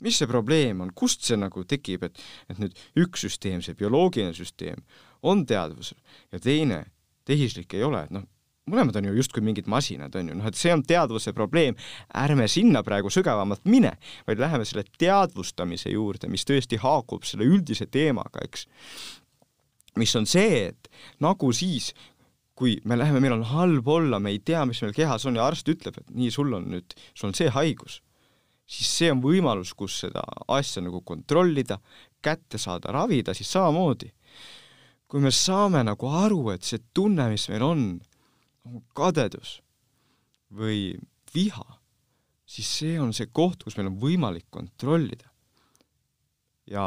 [0.00, 4.32] mis see probleem on, kust see nagu tekib, et, et nüüd üks süsteem, see bioloogiline
[4.32, 4.80] süsteem,
[5.20, 5.98] on teadvusel
[6.32, 6.86] ja teine,
[7.28, 8.24] tehislik ei ole, et noh,
[8.70, 11.76] mõlemad on ju justkui mingid masinad, on ju, noh et see on teadvuse probleem,
[12.16, 13.92] ärme sinna praegu sügavamalt mine,
[14.28, 18.66] vaid läheme selle teadvustamise juurde, mis tõesti haakub selle üldise teemaga, eks
[19.98, 20.90] mis on see, et
[21.22, 21.90] nagu siis,
[22.58, 25.46] kui me läheme, meil on halb olla, me ei tea, mis meil kehas on ja
[25.48, 28.00] arst ütleb, et nii, sul on nüüd, sul on see haigus,
[28.70, 30.22] siis see on võimalus, kus seda
[30.52, 31.80] asja nagu kontrollida,
[32.22, 34.12] kätte saada, ravida, siis samamoodi.
[35.10, 37.80] kui me saame nagu aru, et see tunne, mis meil on,
[38.68, 39.56] on kadedus
[40.54, 40.94] või
[41.34, 41.66] viha,
[42.46, 45.29] siis see on see koht, kus meil on võimalik kontrollida
[46.70, 46.84] ja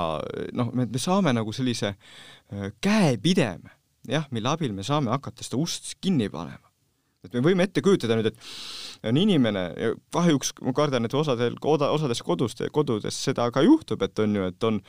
[0.56, 3.74] noh, me, me saame nagu sellise äh, käepideme,
[4.10, 6.72] jah, mille abil me saame hakata seda ust kinni panema.
[7.24, 8.40] et me võime ette kujutada nüüd, et
[9.08, 14.20] on inimene ja kahjuks ma kardan, et osadel, osades kodus, kodudes seda ka juhtub, et
[14.20, 14.80] on ju, et on,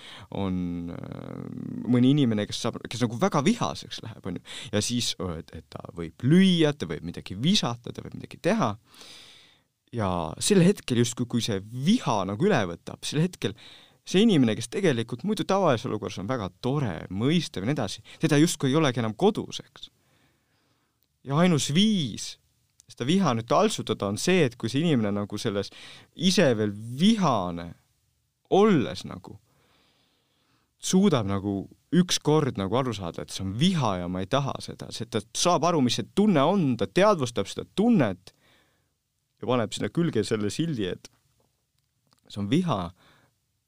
[0.42, 0.57] on
[0.94, 1.44] äh,
[1.94, 5.87] mõni inimene, kes saab, kes nagu väga vihaseks läheb, on ju, ja siis, et, ta
[5.94, 8.74] võib lüüa, ta võib midagi visata, ta võib midagi teha,
[9.94, 10.11] ja
[10.42, 13.54] sel hetkel justkui, kui see viha nagu üle võtab, sel hetkel
[14.04, 18.38] see inimene, kes tegelikult muidu tavalises olukorras on väga tore, mõistev ja nii edasi, teda
[18.40, 19.88] justkui ei olegi enam kodus, eks.
[21.24, 22.34] ja ainus viis
[22.90, 25.72] seda viha nüüd taltsutada on see, et kui see inimene nagu selles
[26.14, 27.70] ise veel vihane
[28.54, 29.38] olles nagu
[30.84, 31.62] suudab nagu
[31.94, 35.22] ükskord nagu aru saada, et see on viha ja ma ei taha seda, see, ta
[35.36, 38.34] saab aru, mis see tunne on, ta teadvustab seda tunnet
[39.40, 41.08] ja paneb sinna külge selle sildi, et
[42.28, 42.78] see on viha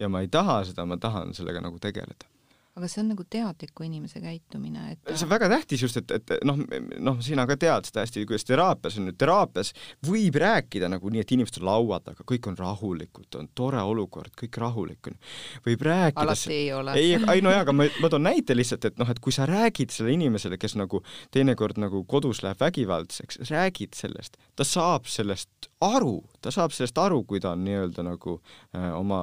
[0.01, 2.29] ja ma ei taha seda, ma tahan sellega nagu tegeleda
[2.77, 6.33] aga see on nagu teadliku inimese käitumine, et see on väga tähtis just, et, et
[6.45, 6.59] noh,
[7.01, 9.73] noh, sina ka tead seda hästi, kuidas teraapias on, teraapias
[10.05, 14.35] võib rääkida nagu nii, et inimesed on laua taga, kõik on rahulikud, on tore olukord,
[14.37, 15.17] kõik rahulik on.
[15.65, 16.97] võib rääkida alati ei ole.
[17.01, 19.49] ei, ei no jaa, aga ma, ma toon näite lihtsalt, et noh, et kui sa
[19.49, 21.01] räägid sellele inimesele, kes nagu
[21.33, 27.23] teinekord nagu kodus läheb vägivaldseks, räägid sellest, ta saab sellest aru, ta saab sellest aru,
[27.25, 28.37] kui ta on nii-öelda nagu
[28.77, 29.23] äh, oma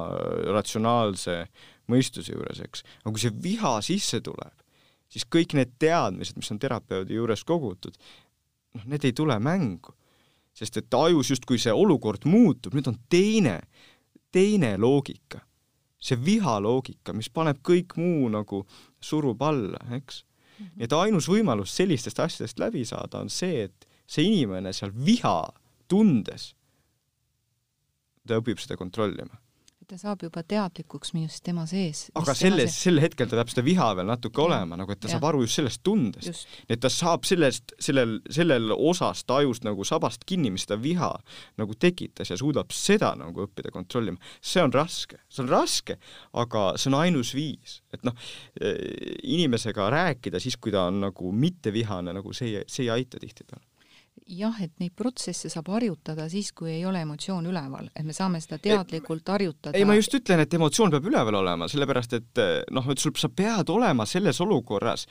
[0.50, 1.44] ratsionaalse
[1.92, 4.54] mõistuse juures, eks, aga kui see viha sisse tuleb,
[5.12, 7.98] siis kõik need teadmised, mis on terapeudi juures kogutud,
[8.78, 9.96] noh, need ei tule mängu.
[10.54, 13.60] sest et ajus justkui see olukord muutub, nüüd on teine,
[14.32, 15.42] teine loogika.
[16.04, 18.66] see viha loogika, mis paneb kõik muu nagu,
[19.00, 20.26] surub alla, eks.
[20.60, 20.70] Mhm.
[20.76, 25.50] nii et ainus võimalus sellistest asjadest läbi saada on see, et see inimene seal viha
[25.88, 26.54] tundes,
[28.28, 29.43] ta õpib seda kontrollima
[29.88, 32.06] ta saab juba teadlikuks minust tema sees.
[32.20, 34.46] aga selles, sel hetkel ta peab seda viha veel natuke ja.
[34.48, 35.16] olema, nagu et ta ja.
[35.16, 36.48] saab aru just sellest tundest.
[36.70, 41.12] et ta saab sellest, sellel, sellel osast ajust nagu sabast kinni, mis seda viha
[41.62, 44.18] nagu tekitas ja suudab seda nagu õppida kontrollima.
[44.42, 46.00] see on raske, see on raske,
[46.44, 48.16] aga see on ainus viis, et noh,
[48.60, 53.73] inimesega rääkida siis, kui ta on nagu mittevihane, nagu see, see ei aita tihtipeale
[54.28, 58.42] jah, et neid protsesse saab harjutada siis, kui ei ole emotsioon üleval, et me saame
[58.44, 59.78] seda teadlikult harjutada.
[59.78, 63.30] ei, ma just ütlen, et emotsioon peab üleval olema, sellepärast et noh, et sul, sa
[63.30, 65.08] pead olema selles olukorras,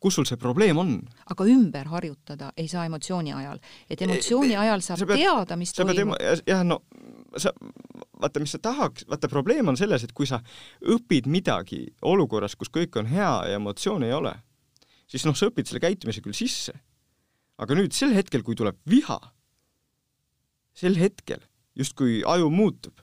[0.00, 0.94] kus sul see probleem on.
[1.32, 6.16] aga ümber harjutada ei saa emotsiooni ajal, et emotsiooni ajal saab pead, teada, mis toimub.
[6.46, 6.80] jah, no
[7.36, 7.52] sa,
[8.20, 10.40] vaata, mis sa tahaks, vaata probleem on selles, et kui sa
[10.94, 14.34] õpid midagi olukorras, kus kõik on hea ja emotsiooni ei ole,
[15.10, 16.76] siis noh, sa õpid selle käitumise küll sisse
[17.60, 19.18] aga nüüd sel hetkel, kui tuleb viha,
[20.74, 21.42] sel hetkel
[21.78, 22.98] justkui aju muutub.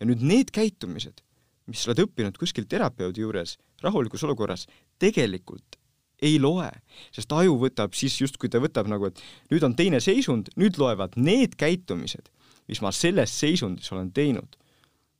[0.00, 1.22] Ja nüüd need käitumised,
[1.70, 4.66] mis sa oled õppinud kuskil terapeudi juures rahulikus olukorras,
[5.00, 5.78] tegelikult
[6.24, 6.70] ei loe,
[7.14, 9.20] sest aju võtab siis justkui ta võtab nagu, et
[9.52, 12.30] nüüd on teine seisund, nüüd loevad need käitumised,
[12.70, 14.56] mis ma selles seisundis olen teinud.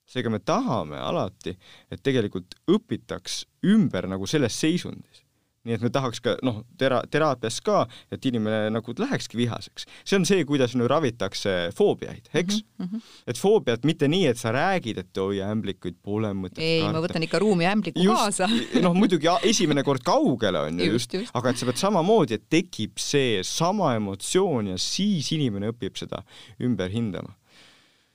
[0.05, 1.55] seega me tahame alati,
[1.91, 5.24] et tegelikult õpitaks ümber nagu selles seisundis
[5.65, 9.87] nii et me tahaks ka noh, tera-, teraapias ka, et inimene nagu lähekski vihaseks.
[10.05, 12.87] see on see, kuidas nüüd ravitakse foobiaid, eks mm.
[12.87, 13.13] -hmm.
[13.27, 17.25] et foobiat mitte nii, et sa räägid, et oi ämblikuid pole mõtet ei, ma võtan
[17.27, 18.49] ikka ruumi ämbliku just, kaasa
[18.85, 22.49] noh, muidugi esimene kord kaugele on ju just, just., aga et sa pead samamoodi, et
[22.51, 26.23] tekib see sama emotsioon ja siis inimene õpib seda
[26.61, 27.35] ümber hindama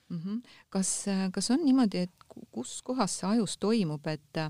[0.10, 0.20] mm.
[0.20, 0.42] -hmm.
[0.70, 4.42] Kas, kas on niimoodi, et kus kohas see ajus toimub, et,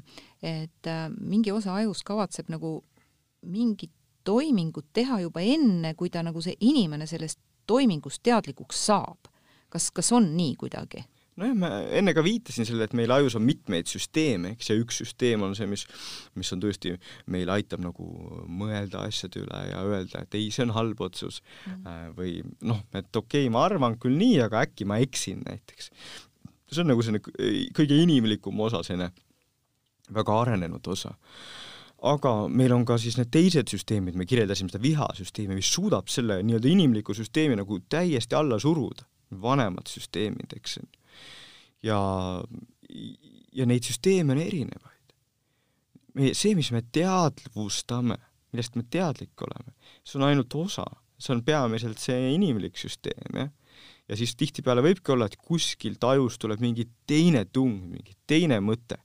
[0.43, 2.79] et mingi osa ajus kavatseb nagu
[3.47, 3.91] mingit
[4.27, 9.29] toimingut teha juba enne, kui ta nagu see inimene sellest toimingust teadlikuks saab.
[9.69, 11.03] kas, kas on nii kuidagi?
[11.39, 14.99] Nojah, ma enne ka viitasin sellele, et meil ajus on mitmeid süsteeme, eks, ja üks
[15.01, 15.85] süsteem on see, mis,
[16.39, 16.95] mis on tõesti,
[17.31, 18.07] meil aitab nagu
[18.61, 21.77] mõelda asjade üle ja öelda, et ei, see on halb otsus mm.
[21.77, 22.17] -hmm.
[22.19, 22.35] või
[22.71, 25.91] noh, et okei okay,, ma arvan küll nii, aga äkki ma eksin näiteks.
[26.69, 27.23] see on nagu selline
[27.73, 29.11] kõige inimlikum osa, selline
[30.13, 31.15] väga arenenud osa
[32.01, 36.39] aga meil on ka siis need teised süsteemid, me kirjeldasime seda vihasüsteemi, mis suudab selle
[36.45, 39.03] nii-öelda inimliku süsteemi nagu täiesti alla suruda,
[39.41, 40.79] vanemad süsteemid, eks.
[41.85, 41.99] Ja,
[43.55, 45.13] ja neid süsteeme on erinevaid.
[46.15, 48.17] me, see, mis me teadvustame,
[48.53, 50.85] millest me teadlik oleme, see on ainult osa,
[51.19, 53.51] see on peamiselt see inimlik süsteem, jah.
[54.09, 58.99] ja siis tihtipeale võibki olla, et kuskilt ajust tuleb mingi teine tung, mingi teine mõte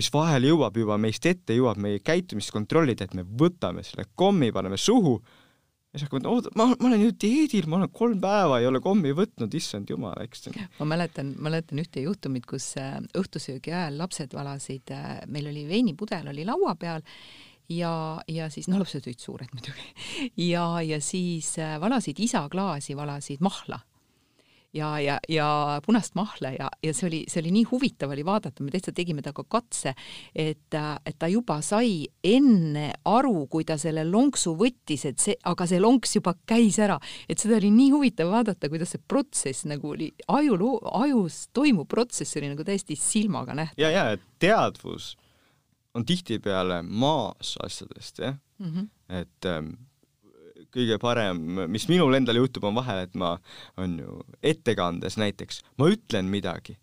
[0.00, 4.48] mis vahel jõuab juba meist ette, jõuab meie käitumist kontrollida, et me võtame selle kommi,
[4.54, 5.18] paneme suhu
[5.90, 8.78] ja siis hakkavad, oota, ma, ma olen ju dieedil, ma olen kolm päeva ei ole
[8.84, 10.48] kommi võtnud, issand jumal, eks.
[10.78, 16.30] ma mäletan, mäletan ühte juhtumit, kus äh, õhtusöögi ajal lapsed valasid, äh, meil oli veinipudel
[16.30, 17.02] oli laua peal
[17.74, 17.92] ja,
[18.30, 19.90] ja siis, no lapsed olid suured muidugi,
[20.52, 23.82] ja, ja siis äh, valasid isa klaasi, valasid mahla
[24.72, 28.62] ja, ja, ja punast mahla ja, ja see oli, see oli nii huvitav oli vaadata,
[28.64, 29.94] me täitsa tegime temaga katse,
[30.34, 35.66] et, et ta juba sai enne aru, kui ta selle lonksu võttis, et see, aga
[35.70, 39.94] see lonks juba käis ära, et seda oli nii huvitav vaadata, kuidas see protsess nagu
[39.94, 43.80] oli aju, ajus toimuv protsess oli nagu täiesti silmaga nähtav.
[43.80, 44.06] ja, ja
[44.38, 45.16] teadvus
[45.94, 48.88] on tihtipeale maas asjadest, jah mm, -hmm.
[49.08, 49.74] et ähm,
[50.74, 53.36] kõige parem, mis minul endal juhtub, on vahel, et ma,
[53.80, 54.20] on ju,
[54.52, 56.78] ettekandes näiteks, ma ütlen midagi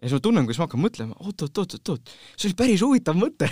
[0.00, 2.56] ja siis ma tunnen, kuidas ma hakkan mõtlema, oot, oot, oot, oot, oot, see oli
[2.56, 3.50] päris huvitav mõte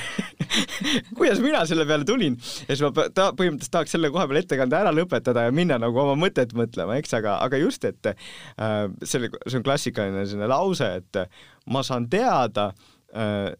[1.18, 2.38] kuidas mina selle peale tulin?
[2.64, 6.00] ja siis ma ta, põhimõtteliselt tahaks selle koha peal ettekande ära lõpetada ja minna nagu
[6.00, 10.88] oma mõtet mõtlema, eks, aga, aga just, et äh, selle, see on klassikaline selline lause,
[11.02, 11.20] et
[11.68, 12.97] ma saan teada Äh,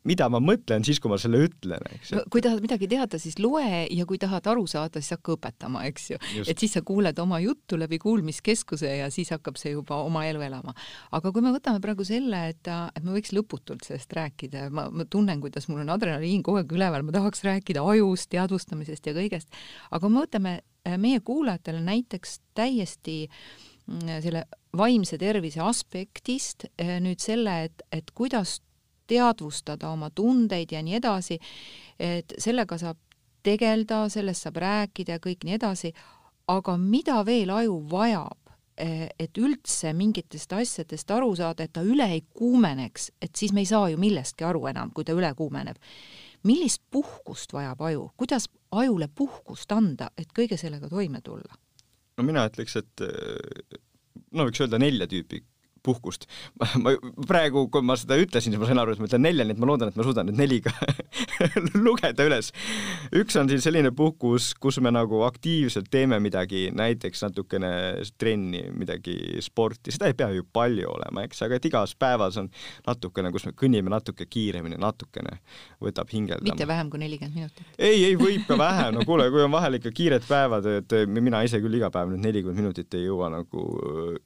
[0.05, 2.21] mida ma mõtlen siis, kui ma selle ütlen, eks ju.
[2.29, 6.11] kui tahad midagi teada, siis loe ja kui tahad aru saada, siis hakka õpetama, eks
[6.11, 6.19] ju.
[6.45, 10.45] et siis sa kuuled oma juttu läbi kuulmiskeskuse ja siis hakkab see juba oma elu
[10.45, 10.75] elama.
[11.17, 15.09] aga kui me võtame praegu selle, et, et me võiks lõputult sellest rääkida, ma, ma
[15.09, 19.61] tunnen, kuidas mul on adrenaliin kogu aeg üleval, ma tahaks rääkida ajust, teadvustamisest ja kõigest,
[19.97, 24.45] aga me võtame äh, meie kuulajatele näiteks täiesti mm, selle
[24.77, 28.59] vaimse tervise aspektist äh, nüüd selle, et, et kuidas
[29.09, 31.39] teadvustada oma tundeid ja nii edasi,
[31.99, 32.99] et sellega saab
[33.43, 35.93] tegeleda, sellest saab rääkida ja kõik nii edasi,
[36.49, 42.07] aga mida veel aju vajab, eh, et üldse mingitest asjadest aru saada, et ta üle
[42.13, 45.77] ei kuumeneks, et siis me ei saa ju millestki aru enam, kui ta üle kuumeneb.
[46.43, 51.57] millist puhkust vajab aju, kuidas ajule puhkust anda, et kõige sellega toime tulla?
[52.17, 53.03] no mina ütleks, et
[54.33, 55.43] no võiks öelda nelja tüüpi
[55.83, 56.27] puhkust.
[56.83, 56.95] ma
[57.29, 59.63] praegu, kui ma seda ütlesin, siis ma sain aru, et ma ütlen nelja, nii et
[59.63, 60.73] ma loodan, et ma suudan nüüd neli ka
[61.87, 62.51] lugeda üles.
[63.17, 67.73] üks on siis selline puhkus, kus me nagu aktiivselt teeme midagi, näiteks natukene
[68.19, 72.51] trenni, midagi sporti, seda ei pea ju palju olema, eks, aga et igas päevas on
[72.87, 75.39] natukene, kus me kõnnime natuke kiiremini, natukene
[75.83, 76.53] võtab hingeldama.
[76.53, 77.73] mitte vähem kui nelikümmend minutit?
[77.79, 81.43] ei, ei võib ka vähem, no kuule, kui on vahel ikka kiired päevad, et mina
[81.47, 83.65] ise küll iga päev nüüd nelikümmend minutit ei jõua nagu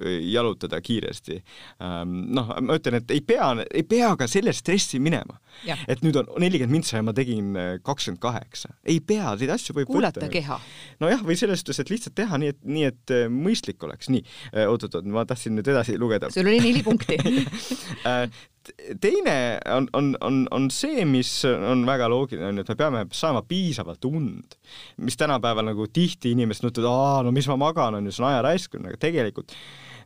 [0.00, 1.41] äh, jalutada kiiresti
[1.82, 5.38] Ähm, noh, ma ütlen, et ei pea, ei pea ka sellest stressi minema.
[5.84, 8.72] et nüüd on nelikümmend mintsa ja ma tegin äh, kakskümmend kaheksa.
[8.88, 10.32] ei pea, neid asju võib kuulata võtta.
[10.32, 10.61] keha.
[11.03, 14.09] nojah, või selles suhtes, et lihtsalt teha nii, et, nii et äh, mõistlik oleks.
[14.12, 14.24] nii,
[14.55, 16.32] äh, oot-oot-oot, ma tahtsin nüüd edasi lugeda.
[16.32, 17.18] sul oli neli punkti
[19.01, 23.05] teine on, on, on, on see, mis on väga loogiline, on ju, et me peame
[23.16, 24.59] saama piisavalt und.
[25.03, 28.30] mis tänapäeval nagu tihti inimesed mõtlevad, aa, no mis ma magan, on ju, see on
[28.30, 29.55] aja raiskamine, aga tegelikult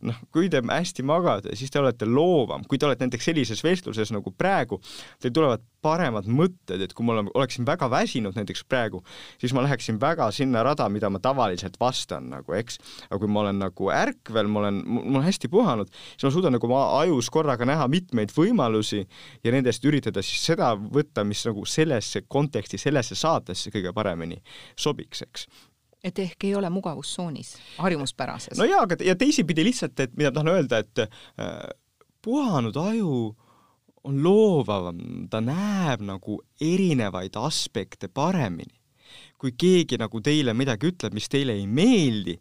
[0.07, 4.13] noh, kui te hästi magate, siis te olete loovam, kui te olete näiteks sellises vestluses
[4.15, 4.81] nagu praegu,
[5.23, 9.03] teil tulevad paremad mõtted, et kui ma oleksin väga väsinud näiteks praegu,
[9.41, 12.81] siis ma läheksin väga sinna rada, mida ma tavaliselt vastan nagu, eks.
[13.09, 16.57] aga kui ma olen nagu ärkvel, ma olen, mul on hästi puhanud, siis ma suudan
[16.57, 19.05] nagu oma ajus korraga näha mitmeid võimalusi
[19.45, 24.43] ja nendest üritada siis seda võtta, mis nagu sellesse konteksti, sellesse saatesse kõige paremini
[24.81, 25.49] sobiks, eks
[26.07, 28.59] et ehk ei ole mugavustsoonis, harjumuspärases.
[28.59, 31.59] no jaa, aga ja teisipidi lihtsalt, et mida tahan öelda, et äh,
[32.23, 33.19] puhanud aju
[34.07, 35.01] on loovavam,
[35.31, 38.75] ta näeb nagu erinevaid aspekte paremini.
[39.37, 42.39] kui keegi nagu teile midagi ütleb, mis teile ei meeldi,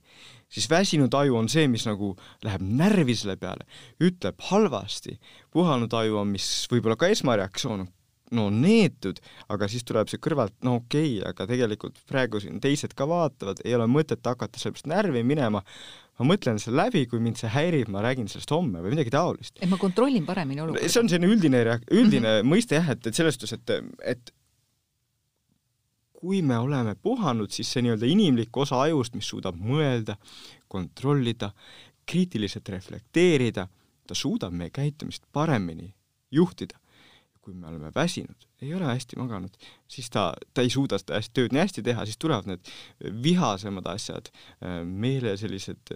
[0.49, 2.13] siis väsinud aju on see, mis nagu
[2.45, 3.67] läheb närvi selle peale,
[3.99, 5.19] ütleb halvasti.
[5.51, 7.91] puhanud aju on, mis võib-olla ka esmareaktsioon on
[8.35, 9.19] no neetud,
[9.51, 13.61] aga siis tuleb see kõrvalt, no okei okay,, aga tegelikult praegu siin teised ka vaatavad,
[13.65, 15.63] ei ole mõtet hakata sellest närvi minema,
[16.19, 19.57] ma mõtlen selle läbi, kui mind see häirib, ma räägin sellest homme või midagi taolist.
[19.59, 20.89] et ma kontrollin paremini olukorda.
[20.89, 21.61] see on selline üldine,
[21.91, 22.51] üldine mm -hmm.
[22.53, 24.33] mõiste jah, et, et selles suhtes, et, et
[26.25, 30.15] kui me oleme puhanud, siis see nii-öelda inimlik osa ajust, mis suudab mõelda,
[30.67, 31.51] kontrollida,
[32.05, 33.67] kriitiliselt reflekteerida,
[34.07, 35.93] ta suudab meie käitumist paremini
[36.31, 36.79] juhtida
[37.45, 39.53] kui me oleme väsinud, ei ole hästi maganud,
[39.91, 42.71] siis ta, ta ei suuda seda hästi, tööd nii hästi teha, siis tulevad need
[43.25, 44.31] vihasemad asjad,
[45.05, 45.93] meele sellised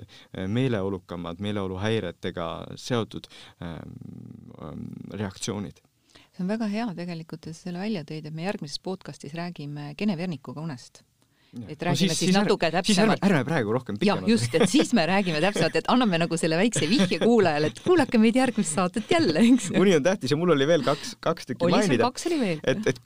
[0.48, 3.30] meeleolukamad, meeleoluhäiretega seotud
[3.66, 4.88] ähm,
[5.18, 5.82] reaktsioonid.
[6.30, 9.94] See on väga hea tegelikult, et sa selle välja tõid, et me järgmises podcastis räägime
[9.98, 11.04] Gene Vernikuga unest
[11.50, 13.24] et räägime no siis, siis natuke ärme, täpsemalt.
[13.26, 14.28] ärme praegu rohkem pikemalt.
[14.30, 18.22] just, et siis me räägime täpsemalt, et anname nagu selle väikse vihje kuulajale, et kuulake
[18.22, 19.72] meid järgmist saatet jälle, eks.
[19.80, 22.10] uni on tähtis ja mul oli veel kaks, kaks tükki oli mainida.
[22.10, 22.62] kaks oli veel.
[22.64, 23.02] et, et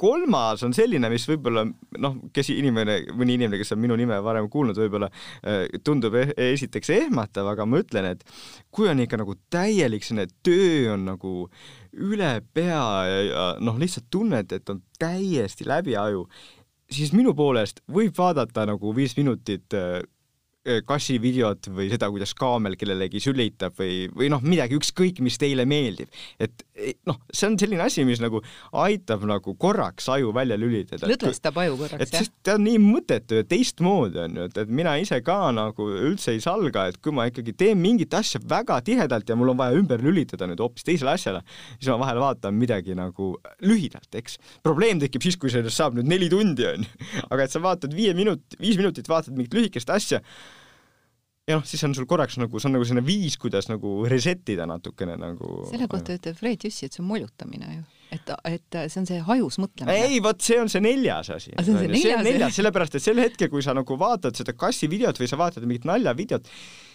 [0.00, 1.66] kolmas on selline, mis võib-olla
[1.98, 6.28] noh, kes inimene, mõni inimene, kes on minu nime varem kuulnud, võib-olla äh, tundub e
[6.50, 8.24] esiteks ehmatav, aga ma ütlen, et
[8.70, 11.34] kui on ikka nagu täielik selline töö on nagu
[11.90, 16.28] üle pea ja, ja noh, lihtsalt tunned, et on täiesti läbi aju
[16.90, 20.00] siis minu poolest võib vaadata nagu viis minutit äh,
[20.60, 26.10] kassivideot või seda, kuidas kaamel kellelegi sülitab või, või noh, midagi, ükskõik, mis teile meeldib.
[26.36, 28.42] et e, noh, see on selline asi, mis nagu
[28.82, 31.08] aitab nagu korraks aju välja lülitada.
[31.08, 32.26] lõdvestab aju korraks, jah?
[32.26, 35.88] sest ta on nii mõttetu ja teistmoodi on ju, et, et mina ise ka nagu
[36.10, 39.60] üldse ei salga, et kui ma ikkagi teen mingit asja väga tihedalt ja mul on
[39.62, 41.40] vaja ümber lülitada nüüd hoopis teisele asjale,
[41.78, 43.32] siis ma vahel vaatan midagi nagu
[43.64, 44.36] lühidalt, eks.
[44.60, 47.10] probleem tekib siis, kui sellest saab nüüd neli tundi, on ju.
[47.32, 50.20] aga et sa vaatad viie minut, viis minutit vaatad mingit lühikest asja,
[51.50, 54.52] ja noh, siis on sul korraks nagu, see on nagu selline viis, kuidas nagu reset
[54.54, 57.82] ida natukene nagu selle kohta ütleb Fred Jüssi, et see on molutamine ju.
[58.16, 59.96] et, et see on see hajus mõtlemine.
[60.08, 61.52] ei, vot see on see neljas asi.
[61.52, 64.38] see on see neljas, see on neljas, sellepärast et sel hetkel, kui sa nagu vaatad
[64.38, 66.48] seda kassi videot või sa vaatad mingit naljavideot,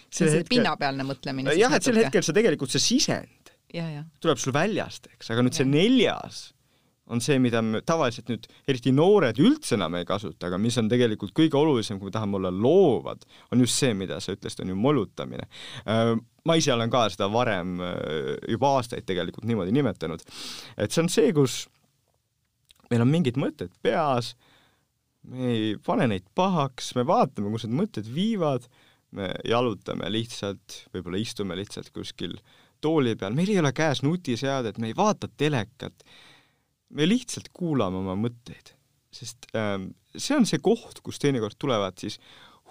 [0.08, 0.52] see on see hetkel...
[0.56, 1.56] pinnapealne mõtlemine.
[1.58, 4.04] jah, et sel hetkel sa tegelikult, see sisend ja, ja.
[4.24, 5.62] tuleb sul väljast, eks, aga nüüd ja.
[5.62, 6.44] see neljas
[7.12, 10.88] on see, mida me tavaliselt nüüd, eriti noored üldse enam ei kasuta, aga mis on
[10.90, 13.22] tegelikult kõige olulisem, kui me tahame olla loovad,
[13.54, 15.46] on just see, mida sa ütlesid, on ju molutamine.
[15.86, 16.14] Äh,
[16.46, 20.26] ma ise olen ka seda varem äh, juba aastaid tegelikult niimoodi nimetanud.
[20.76, 21.64] et see on see, kus
[22.90, 24.34] meil on mingid mõtted peas,
[25.26, 28.66] me ei pane neid pahaks, me vaatame, kus need mõtted viivad,
[29.16, 32.36] me jalutame lihtsalt, võib-olla istume lihtsalt kuskil
[32.84, 36.04] tooli peal, meil ei ole käes nutiseadet, me ei vaata telekat,
[36.90, 38.74] me lihtsalt kuulame oma mõtteid,
[39.14, 42.18] sest ähm, see on see koht, kus teinekord tulevad siis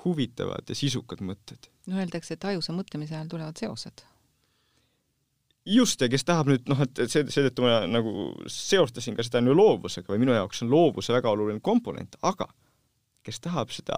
[0.05, 1.69] huvitavad ja sisukad mõtted.
[1.89, 4.05] no öeldakse, et ajusa mõtlemise ajal tulevad seosed.
[5.65, 9.51] just, ja kes tahab nüüd noh, et see, seetõttu ma nagu seostasin ka seda on
[9.51, 12.47] ju loovusega või minu jaoks on loovus väga oluline komponent, aga
[13.25, 13.97] kes tahab seda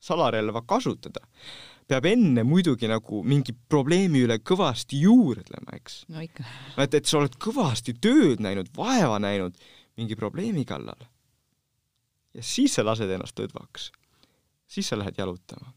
[0.00, 1.20] salarelva kasutada,
[1.88, 6.02] peab enne muidugi nagu mingi probleemi üle kõvasti juurdlema, eks.
[6.12, 6.44] no ikka.
[6.84, 9.56] et, et sa oled kõvasti tööd näinud, vaeva näinud
[9.98, 11.08] mingi probleemi kallal.
[12.36, 13.90] ja siis sa lased ennast õdvaks.
[14.68, 15.72] siis sa lähed jalutama.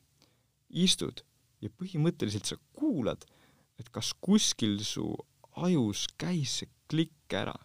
[0.69, 1.23] istud
[1.61, 3.23] ja põhimõtteliselt sa kuulad,
[3.79, 5.13] et kas kuskil su
[5.61, 7.55] ajus käis see klikk ära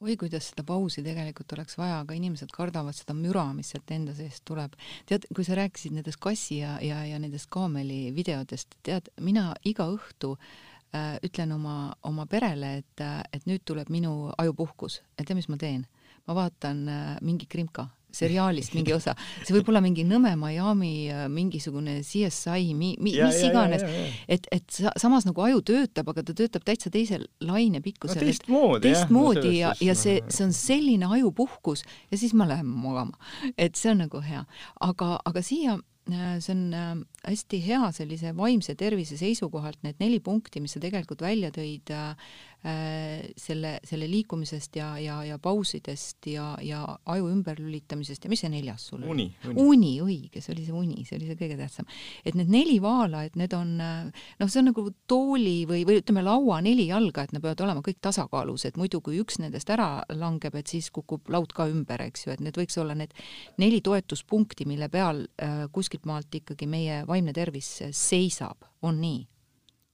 [0.00, 4.14] oi, kuidas seda pausi tegelikult oleks vaja, aga inimesed kardavad seda müra, mis sealt enda
[4.16, 4.76] seest tuleb.
[5.06, 9.90] tead, kui sa rääkisid nendest kassi ja, ja, ja nendest kaameli videodest, tead, mina iga
[9.92, 15.50] õhtu äh, ütlen oma, oma perele, et, et nüüd tuleb minu ajupuhkus, et tead, mis
[15.52, 15.86] ma teen?
[16.28, 21.26] ma vaatan äh, mingi krimka seriaalist mingi osa, see võib olla mingi Nõmme Miami äh,
[21.32, 23.84] mingisugune CSI, mi-, mi-, mis iganes,
[24.28, 28.26] et, et sa, samas nagu aju töötab, aga ta töötab täitsa teise lainepikkusel no,.
[28.26, 33.16] teistmoodi, teistmoodi ja, ja see, see on selline ajupuhkus ja siis ma lähen magama.
[33.56, 34.44] et see on nagu hea.
[34.80, 35.76] aga, aga siia
[36.10, 36.92] äh, see on äh,
[37.28, 42.14] hästi hea sellise vaimse tervise seisukohalt, need neli punkti, mis sa tegelikult välja tõid Äh,
[42.60, 48.84] selle, selle liikumisest ja, ja, ja pausidest ja, ja aju ümberlülitamisest ja mis see neljas
[48.90, 49.30] sul oli?
[49.48, 51.88] uni, uni., õige, see oli see uni, see oli see kõige tähtsam.
[52.20, 56.24] et need neli vaala, et need on noh, see on nagu tooli või, või ütleme,
[56.26, 59.90] laua neli jalga, et need peavad olema kõik tasakaalus, et muidu kui üks nendest ära
[60.12, 63.16] langeb, et siis kukub laud ka ümber, eks ju, et need võiks olla need
[63.62, 69.24] neli toetuspunkti, mille peal äh, kuskilt maalt ikkagi meie vaimne tervis seisab, on nii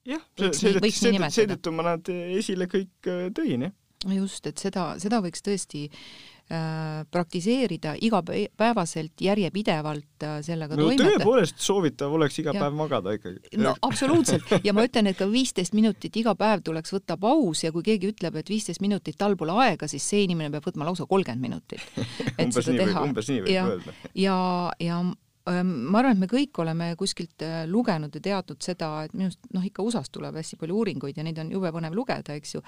[0.06, 3.76] jah, seetõttu, ma nad esile kõik äh, tõin, jah.
[4.16, 11.16] just, et seda, seda võiks tõesti äh, praktiseerida igapäevaselt, järjepidevalt äh, sellega no toimetada.
[11.16, 12.62] tõepoolest soovitav oleks iga ja.
[12.64, 13.56] päev magada ikkagi.
[13.62, 17.74] no absoluutselt ja ma ütlen, et ka viisteist minutit iga päev tuleks võtta paus ja
[17.74, 21.08] kui keegi ütleb, et viisteist minutit tal pole aega, siis see inimene peab võtma lausa
[21.10, 21.82] kolmkümmend minutit.
[22.42, 23.96] umbes nii võib, umbes nii võib öelda.
[24.14, 24.40] ja,
[24.82, 25.04] ja
[25.46, 29.64] ma arvan, et me kõik oleme kuskilt lugenud ja teadnud seda, et minu arust noh,
[29.66, 32.62] ikka USA-st tuleb hästi palju uuringuid ja neid on jube põnev lugeda, eks ju.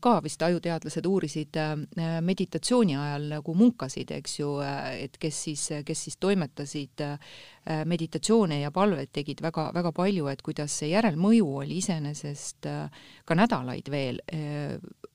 [0.00, 1.60] Ka vist ajuteadlased uurisid
[2.24, 4.50] meditatsiooni ajal nagu munkasid, eks ju,
[4.96, 7.04] et kes siis, kes siis toimetasid
[7.84, 12.68] meditatsioone ja palveid tegid väga-väga palju, et kuidas see järelmõju oli iseenesest
[13.26, 14.22] ka nädalaid veel,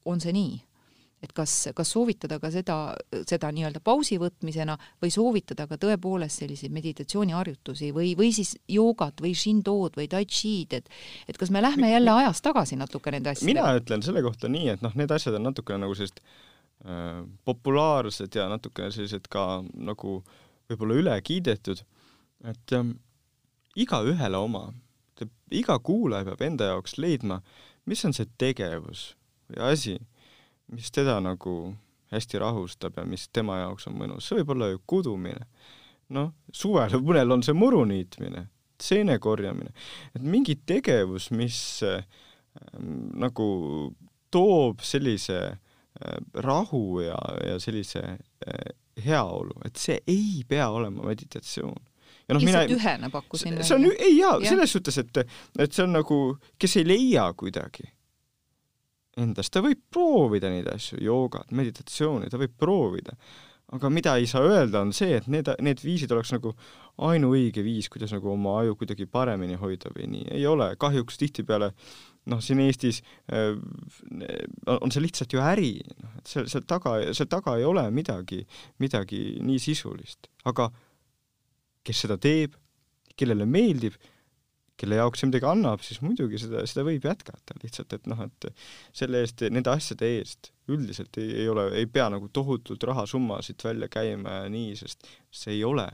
[0.06, 0.60] on see nii
[1.22, 2.78] et kas, kas soovitada ka seda,
[3.30, 9.36] seda nii-öelda pausi võtmisena või soovitada ka tõepoolest selliseid meditatsiooniharjutusi või, või siis joogat või
[9.38, 10.90] shindod või tai chi'd, et
[11.30, 13.54] et kas me lähme jälle ajas tagasi natuke nende asjadega?
[13.54, 18.36] mina ütlen selle kohta nii, et noh, need asjad on natukene nagu sellised äh, populaarsed
[18.36, 20.22] ja natukene sellised ka nagu
[20.72, 21.84] võib-olla üle kiidetud,
[22.48, 22.96] et ähm,
[23.78, 24.70] igaühele oma,
[25.52, 27.42] iga kuulaja peab enda jaoks leidma,
[27.86, 29.12] mis on see tegevus
[29.52, 30.00] või asi
[30.72, 31.76] mis teda nagu
[32.12, 35.46] hästi rahustab ja mis tema jaoks on mõnus, see võib olla ju kudumine.
[36.12, 38.50] noh, suvel mõnel on see muru niitmine,
[38.82, 39.72] seene korjamine,
[40.16, 42.04] et mingi tegevus, mis äh,
[43.16, 43.48] nagu
[44.32, 51.80] toob sellise äh, rahu ja, ja sellise äh, heaolu, et see ei pea olema meditatsioon.
[52.28, 55.24] Ja noh, mina ühena pakkusin see on, ei jaa ja., selles suhtes, et,
[55.60, 56.20] et see on nagu,
[56.60, 57.88] kes ei leia kuidagi
[59.20, 63.18] endast, ta võib proovida neid asju, joogat, meditatsiooni, ta võib proovida.
[63.72, 66.52] aga mida ei saa öelda, on see, et need, need viisid oleks nagu
[67.08, 71.72] ainuõige viis, kuidas nagu oma aju kuidagi paremini hoida või nii, ei ole, kahjuks tihtipeale
[72.32, 73.00] noh, siin Eestis
[73.32, 73.56] äh,
[74.68, 78.42] on see lihtsalt ju äri, noh, et seal, seal taga, seal taga ei ole midagi,
[78.84, 80.68] midagi nii sisulist, aga
[81.88, 82.58] kes seda teeb,
[83.18, 83.96] kellele meeldib,
[84.80, 88.48] kelle jaoks see midagi annab, siis muidugi seda, seda võib jätkata lihtsalt, et noh, et
[88.98, 93.90] selle eest, nende asjade eest üldiselt ei, ei ole, ei pea nagu tohutult rahasummasid välja
[93.92, 95.88] käima ja nii, sest see ei ole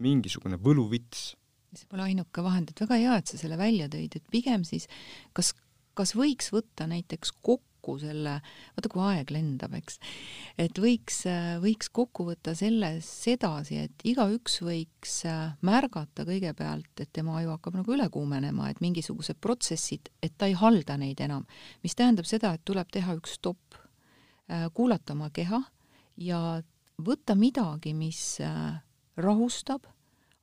[0.00, 1.32] mingisugune võluvits.
[1.74, 4.86] see pole ainuke vahend, et väga hea, et sa selle välja tõid, et pigem siis
[5.36, 5.52] kas,
[5.98, 8.36] kas võiks võtta näiteks kokku kokku selle,
[8.76, 9.98] vaata kui aeg lendab, eks,
[10.60, 11.22] et võiks,
[11.62, 17.80] võiks kokku võtta selles sedasi, et igaüks võiks äh, märgata kõigepealt, et tema aju hakkab
[17.80, 21.46] nagu üle kuumenema, et mingisugused protsessid, et ta ei halda neid enam,
[21.82, 23.78] mis tähendab seda, et tuleb teha üks stopp,
[24.50, 25.62] äh, kuulata oma keha
[26.20, 26.60] ja
[27.00, 28.76] võtta midagi, mis äh,
[29.16, 29.88] rahustab,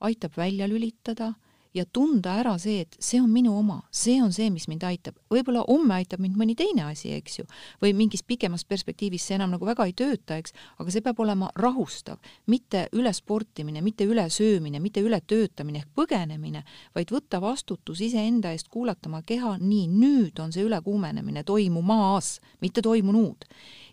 [0.02, 1.36] aitab välja lülitada
[1.78, 5.18] ja tunda ära see, et see on minu oma, see on see, mis mind aitab.
[5.32, 7.46] võib-olla homme aitab mind mõni teine asi, eks ju,
[7.84, 11.50] või mingis pikemas perspektiivis see enam nagu väga ei tööta, eks, aga see peab olema
[11.56, 16.64] rahustav, mitte ülesportimine, mitte ülesöömine, mitte ületöötamine ehk põgenemine,
[16.96, 22.82] vaid võtta vastutus iseenda eest, kuulata oma keha, nii, nüüd on see ülekuumenemine toimumas, mitte
[22.82, 23.46] toimunud.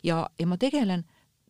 [0.02, 1.04] ja, ja ma tegelen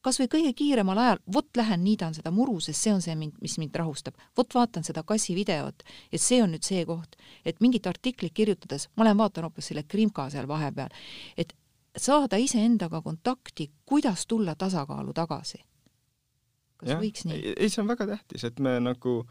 [0.05, 3.57] kas või kõige kiiremal ajal, vot lähen niidan seda muru, sest see on see mis
[3.61, 4.17] mind rahustab.
[4.37, 8.89] vot vaatan seda kassi videot ja see on nüüd see koht, et mingit artiklit kirjutades,
[8.97, 10.93] ma lähen vaatan hoopis selle krimka seal vahepeal,
[11.37, 11.55] et
[11.97, 15.63] saada iseendaga kontakti, kuidas tulla tasakaalu tagasi.
[16.77, 17.57] kas ja, võiks nii?
[17.57, 19.23] ei, see on väga tähtis, et me nagu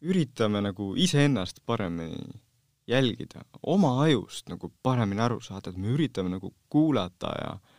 [0.00, 2.40] üritame nagu iseennast paremini
[2.86, 7.75] jälgida, oma ajust nagu paremini aru saada, et me üritame nagu kuulata ja äh,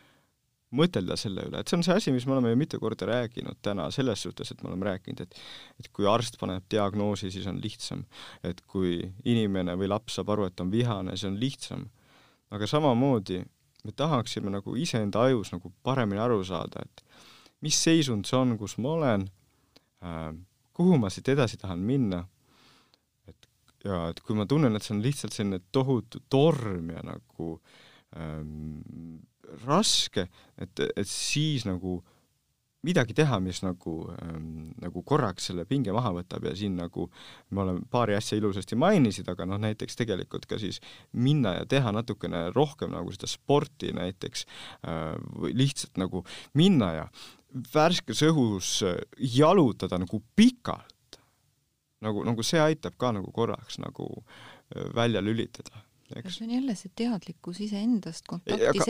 [0.76, 3.60] mõtelda selle üle, et see on see asi, mis me oleme ju mitu korda rääkinud
[3.64, 5.38] täna, selles suhtes, et me oleme rääkinud, et
[5.80, 8.04] et kui arst paneb diagnoosi, siis on lihtsam.
[8.44, 11.88] et kui inimene või laps saab aru, et on vihane, see on lihtsam.
[12.50, 13.42] aga samamoodi
[13.84, 17.04] me tahaksime nagu iseenda ajus nagu paremini aru saada, et
[17.60, 19.28] mis seisund see on, kus ma olen
[20.02, 20.34] äh,,
[20.76, 22.26] kuhu ma siit edasi tahan minna,
[23.26, 23.48] et
[23.84, 27.54] ja et kui ma tunnen, et see on lihtsalt selline tohutu torm ja nagu
[28.16, 29.18] ähm,
[29.66, 30.28] raske,
[30.58, 31.98] et, et siis nagu
[32.86, 37.08] midagi teha, mis nagu ähm,, nagu korraks selle pinge maha võtab ja siin nagu
[37.50, 40.78] me oleme paari asja ilusasti mainisid, aga noh, näiteks tegelikult ka siis
[41.12, 44.46] minna ja teha natukene rohkem nagu seda sporti näiteks
[44.86, 45.16] äh,
[45.50, 46.22] lihtsalt nagu
[46.58, 47.08] minna ja
[47.74, 48.70] värskes õhus
[49.18, 51.18] jalutada nagu pikalt.
[52.04, 56.36] nagu, nagu see aitab ka nagu korraks nagu äh, välja lülitada eks.
[56.38, 58.80] see on jälle see teadlikkus iseendast, kontakti,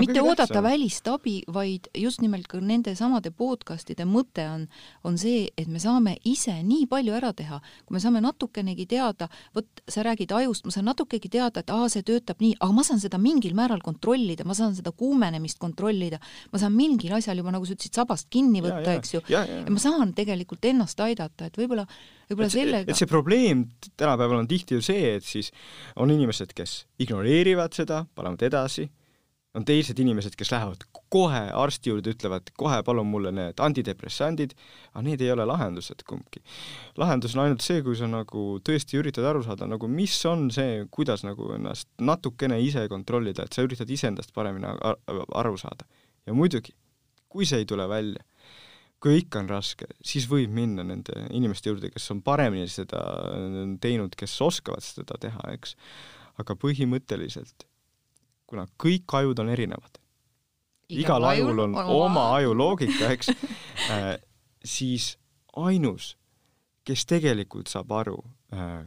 [0.00, 0.64] mitte oodata tähtsam?
[0.64, 4.66] välist abi, vaid just nimelt ka nende samade podcast'ide mõte on,
[5.04, 9.28] on see, et me saame ise nii palju ära teha, kui me saame natukenegi teada,
[9.56, 12.86] vot sa räägid ajust, ma saan natukegi teada, et aa, see töötab nii, aga ma
[12.86, 16.20] saan seda mingil määral kontrollida, ma saan seda kuumenemist kontrollida,
[16.52, 19.82] ma saan mingil asjal juba, nagu sa ütlesid, sabast kinni võtta, eks ju, ja ma
[19.82, 21.88] saan tegelikult ennast aidata, et võib-olla
[22.28, 23.66] võib-olla sellega et see probleem
[23.96, 25.50] tänapäeval on tihti ju see, et siis
[25.96, 28.88] on inimesed, kes ignoreerivad seda, panevad edasi,
[29.56, 34.52] on teised inimesed, kes lähevad kohe arsti juurde, ütlevad kohe palun mulle need antidepressandid,
[34.92, 36.42] aga need ei ole lahendused kumbki.
[37.00, 40.84] lahendus on ainult see, kui sa nagu tõesti üritad aru saada, nagu mis on see,
[40.94, 45.88] kuidas nagu ennast natukene ise kontrollida, et sa üritad iseendast paremini aru saada.
[46.26, 46.76] ja muidugi,
[47.28, 48.22] kui see ei tule välja,
[49.02, 53.00] kui ikka on raske, siis võib minna nende inimeste juurde, kes on paremini seda
[53.82, 55.76] teinud, kes oskavad seda teha, eks.
[56.42, 57.66] aga põhimõtteliselt,
[58.48, 60.00] kuna kõik ajud on erinevad,
[60.90, 63.30] igal ajul on oma ajuloogika, eks
[63.94, 64.14] äh,,
[64.64, 65.12] siis
[65.58, 66.16] ainus,
[66.86, 68.18] kes tegelikult saab aru
[68.54, 68.80] äh,,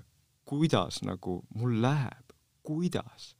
[0.50, 2.36] kuidas nagu mul läheb,
[2.68, 3.32] kuidas,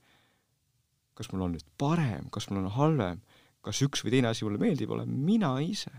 [1.18, 3.20] kas mul on nüüd parem, kas mul on halvem,
[3.66, 5.92] kas üks või teine asi mulle meeldib, olen mina ise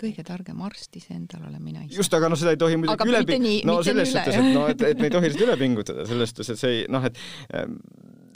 [0.00, 1.96] kõige targem arst iseendal olen mina ise.
[2.00, 4.84] just, aga noh, seda ei tohi muidugi üle ping-, no selles suhtes, et noh, et,
[4.90, 7.18] et me ei tohi seda üle pingutada, selles suhtes, et see ei noh, et
[7.54, 7.78] ähm,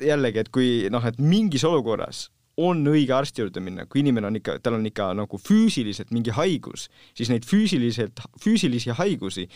[0.02, 2.28] jällegi, et kui noh, et mingis olukorras
[2.58, 6.34] on õige arsti juurde minna, kui inimene on ikka, tal on ikka nagu füüsiliselt mingi
[6.34, 6.88] haigus,
[7.18, 9.46] siis neid füüsiliselt, füüsilisi haigusi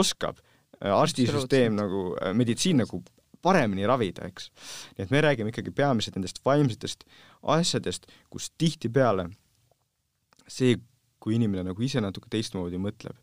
[0.00, 3.02] oskab äh, arstisüsteem nagu, äh, meditsiin nagu
[3.42, 4.50] paremini ravida, eks.
[4.96, 7.04] nii et me räägime ikkagi peamiselt nendest vaimsetest
[7.54, 9.28] asjadest, kus tihtipeale
[10.50, 10.78] see
[11.20, 13.16] kui inimene nagu ise natuke teistmoodi mõtleb,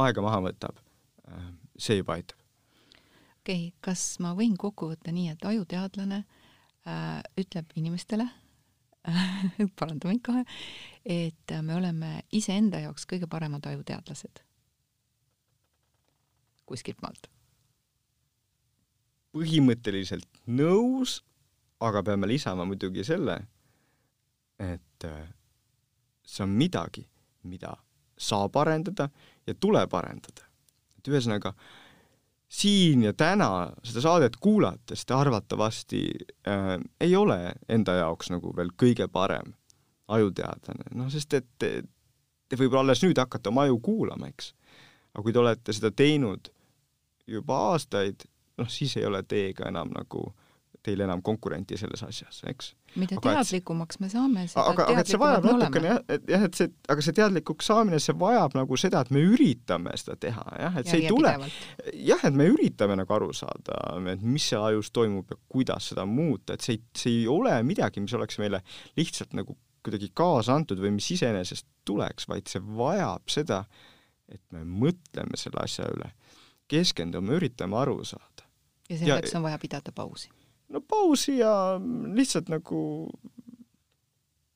[0.00, 0.80] aega maha võtab,
[1.28, 2.38] äh, see juba aitab.
[3.42, 8.28] okei okay,, kas ma võin kokku võtta nii, et ajuteadlane äh, ütleb inimestele
[9.78, 10.44] paranda mind kohe,
[11.04, 14.44] et me oleme iseenda jaoks kõige paremad ajuteadlased
[16.66, 17.28] kuskilt maalt?
[19.34, 21.16] põhimõtteliselt nõus,
[21.82, 23.34] aga peame lisama muidugi selle,
[24.62, 25.24] et äh,
[26.22, 27.02] see on midagi,
[27.44, 27.74] mida
[28.18, 29.08] saab arendada
[29.46, 30.46] ja tuleb arendada.
[30.98, 31.52] et ühesõnaga,
[32.48, 36.02] siin ja täna seda saadet kuulates te arvatavasti
[36.48, 39.54] äh, ei ole enda jaoks nagu veel kõige parem
[40.08, 41.82] ajuteadlane, noh sest et te,
[42.48, 44.54] te võib-olla alles nüüd hakkate oma aju kuulama, eks.
[45.14, 46.52] aga kui te olete seda teinud
[47.26, 48.26] juba aastaid,
[48.60, 50.43] noh siis ei ole teiega enam nagu äh,
[50.84, 52.70] teil enam konkurenti selles asjas, eks.
[53.00, 56.46] mida aga teadlikumaks me saame, seda aga, aga et see vajab natukene jah, et jah,
[56.48, 60.44] et see, aga see teadlikuks saamine, see vajab nagu seda, et me üritame seda teha,
[60.60, 61.34] jah, et see ja, ei tule,
[62.10, 63.80] jah, et me üritame nagu aru saada,
[64.12, 67.56] et mis seal ajus toimub ja kuidas seda muuta, et see ei, see ei ole
[67.66, 68.60] midagi, mis oleks meile
[69.00, 73.64] lihtsalt nagu kuidagi kaasa antud või mis iseenesest tuleks, vaid see vajab seda,
[74.32, 76.12] et me mõtleme selle asja üle
[76.70, 78.48] keskendume, üritame aru saada.
[78.88, 80.30] ja selleks ja, on vaja pidada pausi?
[80.72, 82.80] No pausi ja lihtsalt nagu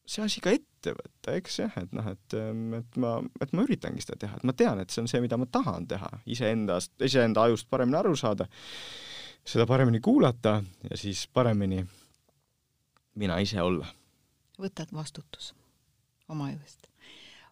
[0.08, 2.36] see asi ka ette võtta, eks jah, et noh, et,
[2.78, 5.36] et ma, et ma üritangi seda teha, et ma tean, et see on see, mida
[5.40, 8.48] ma tahan teha, iseendast, iseenda ajust paremini aru saada,
[9.48, 11.82] seda paremini kuulata ja siis paremini
[13.18, 13.88] mina ise olla.
[14.58, 15.52] võtad vastutus
[16.28, 16.87] oma ajust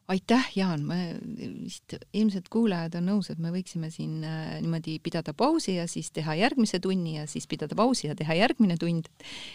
[0.09, 0.99] aitäh, Jaan, me
[1.37, 6.13] vist ilmselt kuulajad on nõus, et me võiksime siin äh, niimoodi pidada pausi ja siis
[6.15, 9.11] teha järgmise tunni ja siis pidada pausi ja teha järgmine tund.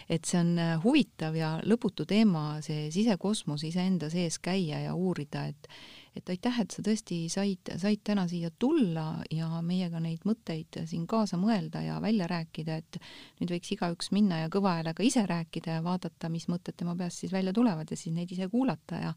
[0.08, 5.46] et see on äh, huvitav ja lõputu teema, see sisekosmos iseenda sees käia ja uurida,
[5.48, 5.68] et
[6.12, 11.06] et aitäh, et sa tõesti said, said täna siia tulla ja meiega neid mõtteid siin
[11.08, 12.98] kaasa mõelda ja välja rääkida, et
[13.40, 17.24] nüüd võiks igaüks minna ja kõva häälega ise rääkida ja vaadata, mis mõtted tema peast
[17.24, 19.14] siis välja tulevad ja siis neid ise kuulata ja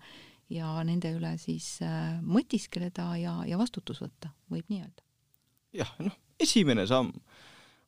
[0.49, 5.05] ja nende üle siis äh, mõtiskleda ja, ja vastutus võtta, võib nii öelda.
[5.75, 7.13] jah, noh, esimene samm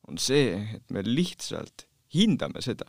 [0.08, 2.88] on see, et me lihtsalt hindame seda,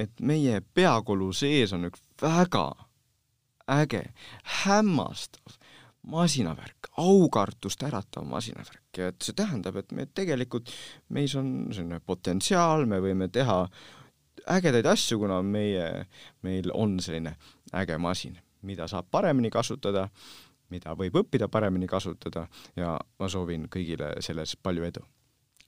[0.00, 2.66] et meie peakolu sees on üks väga
[3.70, 4.02] äge,
[4.64, 5.58] hämmastav
[6.12, 10.72] masinavärk, aukartust äratav masinavärk ja et see tähendab, et me tegelikult,
[11.14, 13.62] meis on selline potentsiaal, me võime teha
[14.50, 16.08] ägedaid asju, kuna meie,
[16.42, 17.36] meil on selline
[17.78, 20.08] äge masin mida saab paremini kasutada,
[20.70, 22.46] mida võib õppida paremini kasutada
[22.76, 25.04] ja ma soovin kõigile selles palju edu.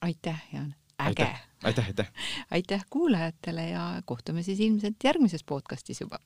[0.00, 0.74] aitäh, Jaan!
[1.00, 1.28] äge!
[1.64, 2.12] aitäh, aitäh!
[2.50, 6.18] aitäh kuulajatele ja kohtume siis ilmselt järgmises podcastis juba